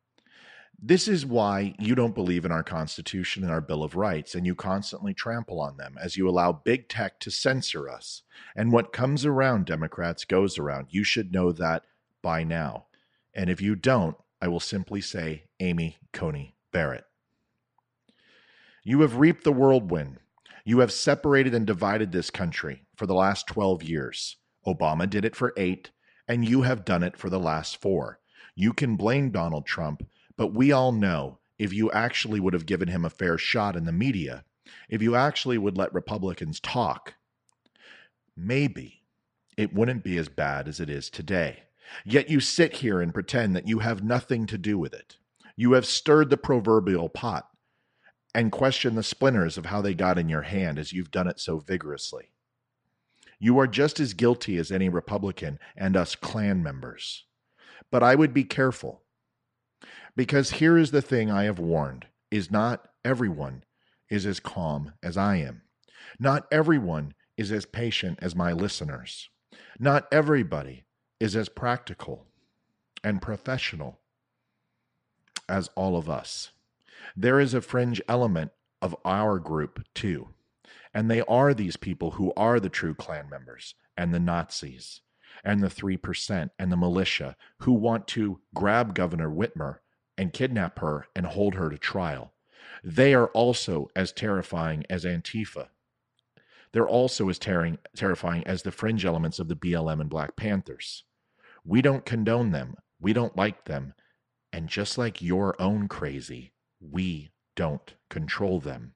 This 0.82 1.08
is 1.08 1.26
why 1.26 1.74
you 1.80 1.96
don't 1.96 2.16
believe 2.16 2.46
in 2.46 2.52
our 2.52 2.64
Constitution 2.64 3.44
and 3.44 3.52
our 3.52 3.62
Bill 3.62 3.82
of 3.82 3.96
Rights, 3.96 4.36
and 4.36 4.46
you 4.46 4.56
constantly 4.56 5.14
trample 5.14 5.60
on 5.60 5.78
them 5.78 5.96
as 6.02 6.18
you 6.18 6.28
allow 6.28 6.52
big 6.52 6.90
tech 6.90 7.20
to 7.22 7.32
censor 7.32 7.90
us. 7.90 8.24
And 8.56 8.72
what 8.72 8.94
comes 8.94 9.26
around, 9.26 9.66
Democrats, 9.66 10.26
goes 10.26 10.60
around. 10.60 10.88
You 10.90 11.04
should 11.04 11.32
know 11.32 11.52
that 11.54 11.84
by 12.22 12.44
now. 12.44 12.88
And 13.34 13.50
if 13.50 13.62
you 13.62 13.76
don't, 13.76 14.18
I 14.46 14.48
will 14.48 14.60
simply 14.60 15.02
say 15.02 15.46
Amy 15.60 15.98
Coney 16.14 16.54
Barrett. 16.72 17.06
You 18.84 19.02
have 19.02 19.18
reaped 19.18 19.44
the 19.44 19.52
whirlwind. 19.52 20.20
You 20.64 20.82
have 20.82 20.92
separated 20.92 21.56
and 21.56 21.66
divided 21.66 22.12
this 22.12 22.30
country 22.30 22.86
for 22.96 23.08
the 23.08 23.16
last 23.16 23.48
12 23.48 23.82
years. 23.82 24.38
Obama 24.68 25.10
did 25.10 25.26
it 25.26 25.36
for 25.36 25.52
eight, 25.58 25.90
and 26.28 26.48
you 26.48 26.62
have 26.62 26.86
done 26.86 27.02
it 27.02 27.18
for 27.18 27.28
the 27.28 27.40
last 27.40 27.82
four. 27.82 28.20
You 28.54 28.72
can 28.72 28.98
blame 28.98 29.32
Donald 29.32 29.66
Trump 29.66 30.04
but 30.38 30.54
we 30.54 30.72
all 30.72 30.92
know 30.92 31.40
if 31.58 31.74
you 31.74 31.90
actually 31.90 32.40
would 32.40 32.54
have 32.54 32.68
given 32.68 32.90
him 32.90 33.04
a 33.04 33.10
fair 33.10 33.40
shot 33.40 33.76
in 33.76 33.86
the 33.86 33.92
media, 33.92 34.44
if 34.90 35.02
you 35.02 35.16
actually 35.16 35.58
would 35.58 35.76
let 35.76 35.92
Republicans 35.92 36.60
talk, 36.60 37.16
maybe 38.38 39.02
it 39.58 39.74
wouldn't 39.74 40.04
be 40.04 40.20
as 40.20 40.30
bad 40.30 40.68
as 40.68 40.80
it 40.80 40.90
is 40.92 41.10
today. 41.10 41.64
Yet 42.04 42.30
you 42.30 42.40
sit 42.40 42.78
here 42.78 43.02
and 43.02 43.14
pretend 43.14 43.56
that 43.56 43.68
you 43.68 43.80
have 43.80 44.04
nothing 44.04 44.46
to 44.48 44.58
do 44.58 44.78
with 44.78 44.94
it. 44.94 45.18
You 45.56 45.74
have 45.74 45.86
stirred 45.86 46.30
the 46.30 46.38
proverbial 46.38 47.10
pot 47.10 47.48
and 48.34 48.52
question 48.52 48.96
the 48.96 49.04
splinters 49.04 49.58
of 49.58 49.68
how 49.68 49.82
they 49.82 49.94
got 49.94 50.18
in 50.18 50.28
your 50.28 50.42
hand 50.42 50.78
as 50.78 50.92
you've 50.92 51.12
done 51.12 51.28
it 51.28 51.40
so 51.40 51.60
vigorously. 51.60 52.32
You 53.40 53.58
are 53.60 53.68
just 53.68 54.00
as 54.00 54.14
guilty 54.14 54.58
as 54.58 54.72
any 54.72 54.90
Republican 54.90 55.60
and 55.76 55.96
us 55.96 56.16
Klan 56.16 56.62
members. 56.62 57.26
But 57.92 58.04
I 58.04 58.16
would 58.16 58.34
be 58.34 58.44
careful 58.44 59.04
because 60.16 60.52
here 60.52 60.78
is 60.78 60.92
the 60.92 61.02
thing 61.02 61.30
I 61.30 61.44
have 61.44 61.60
warned 61.60 62.08
is 62.32 62.52
not 62.52 62.88
everyone 63.04 63.64
is 64.10 64.26
as 64.26 64.40
calm 64.40 64.94
as 65.04 65.18
I 65.18 65.38
am. 65.38 65.62
Not 66.20 66.48
everyone 66.52 67.14
is 67.38 67.52
as 67.52 67.66
patient 67.66 68.20
as 68.22 68.36
my 68.36 68.54
listeners. 68.54 69.30
Not 69.80 70.08
everybody 70.12 70.85
is 71.20 71.36
as 71.36 71.50
practical 71.50 72.26
and 73.04 73.22
professional 73.22 74.00
as 75.48 75.70
all 75.76 75.96
of 75.96 76.10
us. 76.10 76.52
There 77.16 77.40
is 77.40 77.54
a 77.54 77.62
fringe 77.62 78.02
element 78.08 78.52
of 78.82 78.96
our 79.06 79.40
group 79.40 79.86
too. 79.94 80.30
And 80.94 81.12
they 81.12 81.22
are 81.22 81.54
these 81.54 81.78
people 81.78 82.12
who 82.12 82.34
are 82.38 82.60
the 82.60 82.70
true 82.70 82.94
Klan 82.94 83.30
members 83.30 83.76
and 83.98 84.14
the 84.14 84.20
Nazis 84.20 85.02
and 85.44 85.62
the 85.62 85.68
3% 85.68 86.50
and 86.58 86.72
the 86.72 86.78
militia 86.78 87.36
who 87.60 87.74
want 87.74 88.08
to 88.10 88.40
grab 88.54 88.96
Governor 88.96 89.30
Whitmer 89.30 89.80
and 90.18 90.34
kidnap 90.34 90.80
her 90.80 91.08
and 91.16 91.26
hold 91.26 91.56
her 91.56 91.70
to 91.70 91.78
trial. 91.78 92.34
They 92.84 93.14
are 93.14 93.28
also 93.28 93.90
as 93.96 94.12
terrifying 94.12 94.86
as 94.90 95.04
Antifa. 95.04 95.68
They're 96.76 96.86
also 96.86 97.30
as 97.30 97.40
tearing, 97.40 97.78
terrifying 97.96 98.46
as 98.46 98.64
the 98.64 98.72
fringe 98.74 99.06
elements 99.06 99.40
of 99.40 99.48
the 99.48 99.56
BLM 99.56 100.02
and 100.02 100.10
Black 100.10 100.36
Panthers. 100.36 101.06
We 101.64 101.82
don't 101.82 102.06
condone 102.06 102.52
them. 102.52 102.76
We 103.00 103.14
don't 103.14 103.38
like 103.38 103.64
them. 103.64 103.94
And 104.52 104.68
just 104.68 104.98
like 104.98 105.22
your 105.22 105.56
own 105.58 105.88
crazy, 105.88 106.52
we 106.82 107.32
don't 107.56 107.96
control 108.10 108.60
them. 108.60 108.94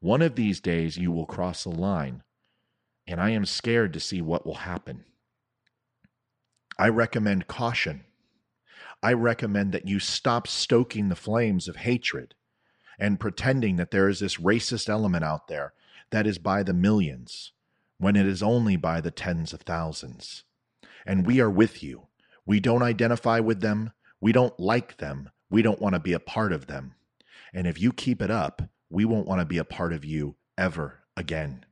One 0.00 0.22
of 0.22 0.34
these 0.34 0.60
days 0.60 0.96
you 0.96 1.12
will 1.12 1.24
cross 1.24 1.64
a 1.64 1.70
line, 1.70 2.24
and 3.06 3.20
I 3.20 3.30
am 3.30 3.46
scared 3.46 3.92
to 3.92 4.00
see 4.00 4.20
what 4.20 4.44
will 4.44 4.56
happen. 4.56 5.04
I 6.76 6.88
recommend 6.88 7.46
caution 7.46 8.06
I 9.04 9.12
recommend 9.12 9.70
that 9.70 9.86
you 9.86 10.00
stop 10.00 10.48
stoking 10.48 11.10
the 11.10 11.14
flames 11.14 11.68
of 11.68 11.76
hatred 11.76 12.34
and 12.98 13.20
pretending 13.20 13.76
that 13.76 13.92
there 13.92 14.08
is 14.08 14.18
this 14.18 14.38
racist 14.38 14.88
element 14.88 15.22
out 15.22 15.46
there 15.46 15.74
that 16.12 16.26
is 16.26 16.38
by 16.38 16.62
the 16.62 16.72
millions 16.72 17.52
when 17.98 18.16
it 18.16 18.26
is 18.26 18.42
only 18.42 18.76
by 18.76 19.00
the 19.00 19.10
tens 19.10 19.52
of 19.52 19.62
thousands. 19.62 20.44
And 21.04 21.26
we 21.26 21.40
are 21.40 21.50
with 21.50 21.82
you. 21.82 22.08
We 22.46 22.60
don't 22.60 22.82
identify 22.82 23.40
with 23.40 23.60
them. 23.60 23.92
We 24.20 24.32
don't 24.32 24.58
like 24.58 24.98
them. 24.98 25.30
We 25.50 25.62
don't 25.62 25.80
want 25.80 25.94
to 25.94 26.00
be 26.00 26.12
a 26.12 26.20
part 26.20 26.52
of 26.52 26.66
them. 26.66 26.94
And 27.52 27.66
if 27.66 27.80
you 27.80 27.92
keep 27.92 28.22
it 28.22 28.30
up, 28.30 28.62
we 28.88 29.04
won't 29.04 29.26
want 29.26 29.40
to 29.40 29.44
be 29.46 29.58
a 29.58 29.64
part 29.64 29.92
of 29.92 30.04
you 30.04 30.36
ever 30.56 31.00
again. 31.16 31.64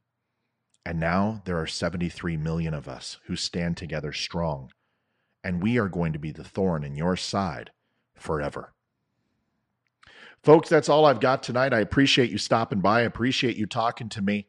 And 0.84 0.98
now 0.98 1.42
there 1.44 1.58
are 1.58 1.66
73 1.66 2.36
million 2.36 2.74
of 2.74 2.88
us 2.88 3.18
who 3.26 3.36
stand 3.36 3.76
together 3.76 4.12
strong. 4.12 4.70
And 5.44 5.62
we 5.62 5.78
are 5.78 5.88
going 5.88 6.12
to 6.12 6.18
be 6.18 6.32
the 6.32 6.44
thorn 6.44 6.84
in 6.84 6.94
your 6.96 7.16
side 7.16 7.70
forever. 8.14 8.72
Folks, 10.42 10.70
that's 10.70 10.88
all 10.88 11.04
I've 11.04 11.20
got 11.20 11.42
tonight. 11.42 11.74
I 11.74 11.80
appreciate 11.80 12.30
you 12.30 12.38
stopping 12.38 12.80
by. 12.80 13.00
I 13.00 13.04
appreciate 13.04 13.56
you 13.56 13.66
talking 13.66 14.08
to 14.10 14.22
me. 14.22 14.46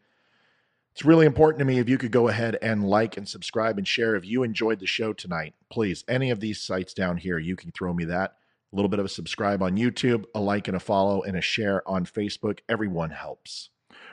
It's 0.93 1.03
really 1.03 1.25
important 1.25 1.59
to 1.59 1.65
me 1.65 1.79
if 1.79 1.89
you 1.89 1.97
could 1.97 2.11
go 2.11 2.29
ahead 2.29 2.57
and 2.61 2.87
like 2.87 3.17
and 3.17 3.27
subscribe 3.27 3.77
and 3.77 3.85
share. 3.85 4.15
If 4.15 4.25
you 4.25 4.43
enjoyed 4.43 4.79
the 4.79 4.87
show 4.87 5.11
tonight, 5.11 5.53
please, 5.69 6.05
any 6.07 6.31
of 6.31 6.39
these 6.39 6.61
sites 6.61 6.93
down 6.93 7.17
here, 7.17 7.37
you 7.37 7.57
can 7.57 7.71
throw 7.71 7.93
me 7.93 8.05
that. 8.05 8.35
A 8.71 8.75
little 8.75 8.87
bit 8.87 8.99
of 8.99 9.05
a 9.05 9.09
subscribe 9.09 9.61
on 9.61 9.75
YouTube, 9.75 10.25
a 10.33 10.39
like 10.39 10.69
and 10.69 10.77
a 10.77 10.81
follow, 10.81 11.23
and 11.23 11.35
a 11.35 11.41
share 11.41 11.85
on 11.87 12.05
Facebook. 12.05 12.59
Everyone 12.69 13.09
helps. 13.09 13.69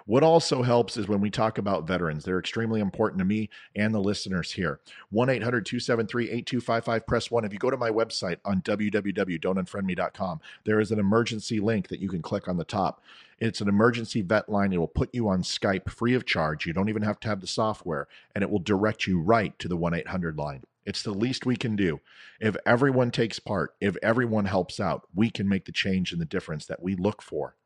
What 0.08 0.22
also 0.22 0.62
helps 0.62 0.96
is 0.96 1.06
when 1.06 1.20
we 1.20 1.28
talk 1.28 1.58
about 1.58 1.86
veterans. 1.86 2.24
They're 2.24 2.38
extremely 2.38 2.80
important 2.80 3.18
to 3.18 3.26
me 3.26 3.50
and 3.76 3.94
the 3.94 4.00
listeners 4.00 4.52
here. 4.52 4.80
1 5.10 5.28
800 5.28 5.66
273 5.66 6.30
8255, 6.30 7.06
press 7.06 7.30
1. 7.30 7.44
If 7.44 7.52
you 7.52 7.58
go 7.58 7.68
to 7.68 7.76
my 7.76 7.90
website 7.90 8.38
on 8.42 8.62
www.don'tunfriendme.com, 8.62 10.40
there 10.64 10.80
is 10.80 10.90
an 10.90 10.98
emergency 10.98 11.60
link 11.60 11.88
that 11.88 12.00
you 12.00 12.08
can 12.08 12.22
click 12.22 12.48
on 12.48 12.56
the 12.56 12.64
top. 12.64 13.02
It's 13.38 13.60
an 13.60 13.68
emergency 13.68 14.22
vet 14.22 14.48
line. 14.48 14.72
It 14.72 14.78
will 14.78 14.88
put 14.88 15.14
you 15.14 15.28
on 15.28 15.42
Skype 15.42 15.90
free 15.90 16.14
of 16.14 16.24
charge. 16.24 16.64
You 16.64 16.72
don't 16.72 16.88
even 16.88 17.02
have 17.02 17.20
to 17.20 17.28
have 17.28 17.42
the 17.42 17.46
software, 17.46 18.08
and 18.34 18.42
it 18.42 18.48
will 18.48 18.60
direct 18.60 19.06
you 19.06 19.20
right 19.20 19.58
to 19.58 19.68
the 19.68 19.76
1 19.76 19.92
800 19.92 20.38
line. 20.38 20.62
It's 20.86 21.02
the 21.02 21.12
least 21.12 21.44
we 21.44 21.56
can 21.56 21.76
do. 21.76 22.00
If 22.40 22.56
everyone 22.64 23.10
takes 23.10 23.40
part, 23.40 23.74
if 23.78 23.94
everyone 24.02 24.46
helps 24.46 24.80
out, 24.80 25.06
we 25.14 25.28
can 25.28 25.46
make 25.50 25.66
the 25.66 25.70
change 25.72 26.12
and 26.12 26.20
the 26.20 26.24
difference 26.24 26.64
that 26.64 26.82
we 26.82 26.96
look 26.96 27.20
for 27.20 27.56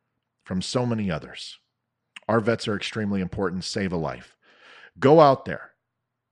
from 0.44 0.61
so 0.61 0.85
many 0.85 1.09
others. 1.09 1.61
Our 2.33 2.40
vets 2.40 2.66
are 2.66 2.75
extremely 2.75 3.21
important. 3.21 3.62
Save 3.62 3.92
a 3.92 3.97
life. 3.99 4.38
Go 4.99 5.21
out 5.21 5.45
there, 5.45 5.73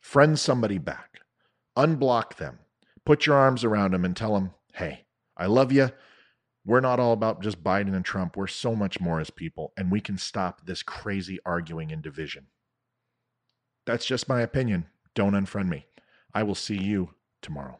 friend 0.01 0.39
somebody 0.39 0.79
back, 0.79 1.21
unblock 1.77 2.37
them, 2.37 2.61
put 3.05 3.27
your 3.27 3.37
arms 3.37 3.65
around 3.65 3.93
them, 3.93 4.07
and 4.07 4.17
tell 4.17 4.33
them, 4.33 4.53
hey, 4.73 5.05
I 5.37 5.45
love 5.45 5.73
you. 5.73 5.91
We're 6.65 6.81
not 6.81 7.01
all 7.01 7.13
about 7.13 7.43
just 7.43 7.63
Biden 7.63 7.95
and 7.95 8.03
Trump. 8.03 8.35
We're 8.35 8.47
so 8.47 8.75
much 8.75 8.99
more 8.99 9.21
as 9.21 9.29
people, 9.29 9.75
and 9.77 9.93
we 9.93 10.01
can 10.01 10.17
stop 10.17 10.65
this 10.65 10.83
crazy 10.83 11.39
arguing 11.45 11.93
and 11.93 12.01
division. 12.01 12.47
That's 13.85 14.07
just 14.07 14.27
my 14.27 14.41
opinion. 14.41 14.87
Don't 15.15 15.35
unfriend 15.35 15.69
me. 15.69 15.85
I 16.33 16.45
will 16.45 16.55
see 16.55 16.79
you 16.79 17.11
tomorrow. 17.43 17.79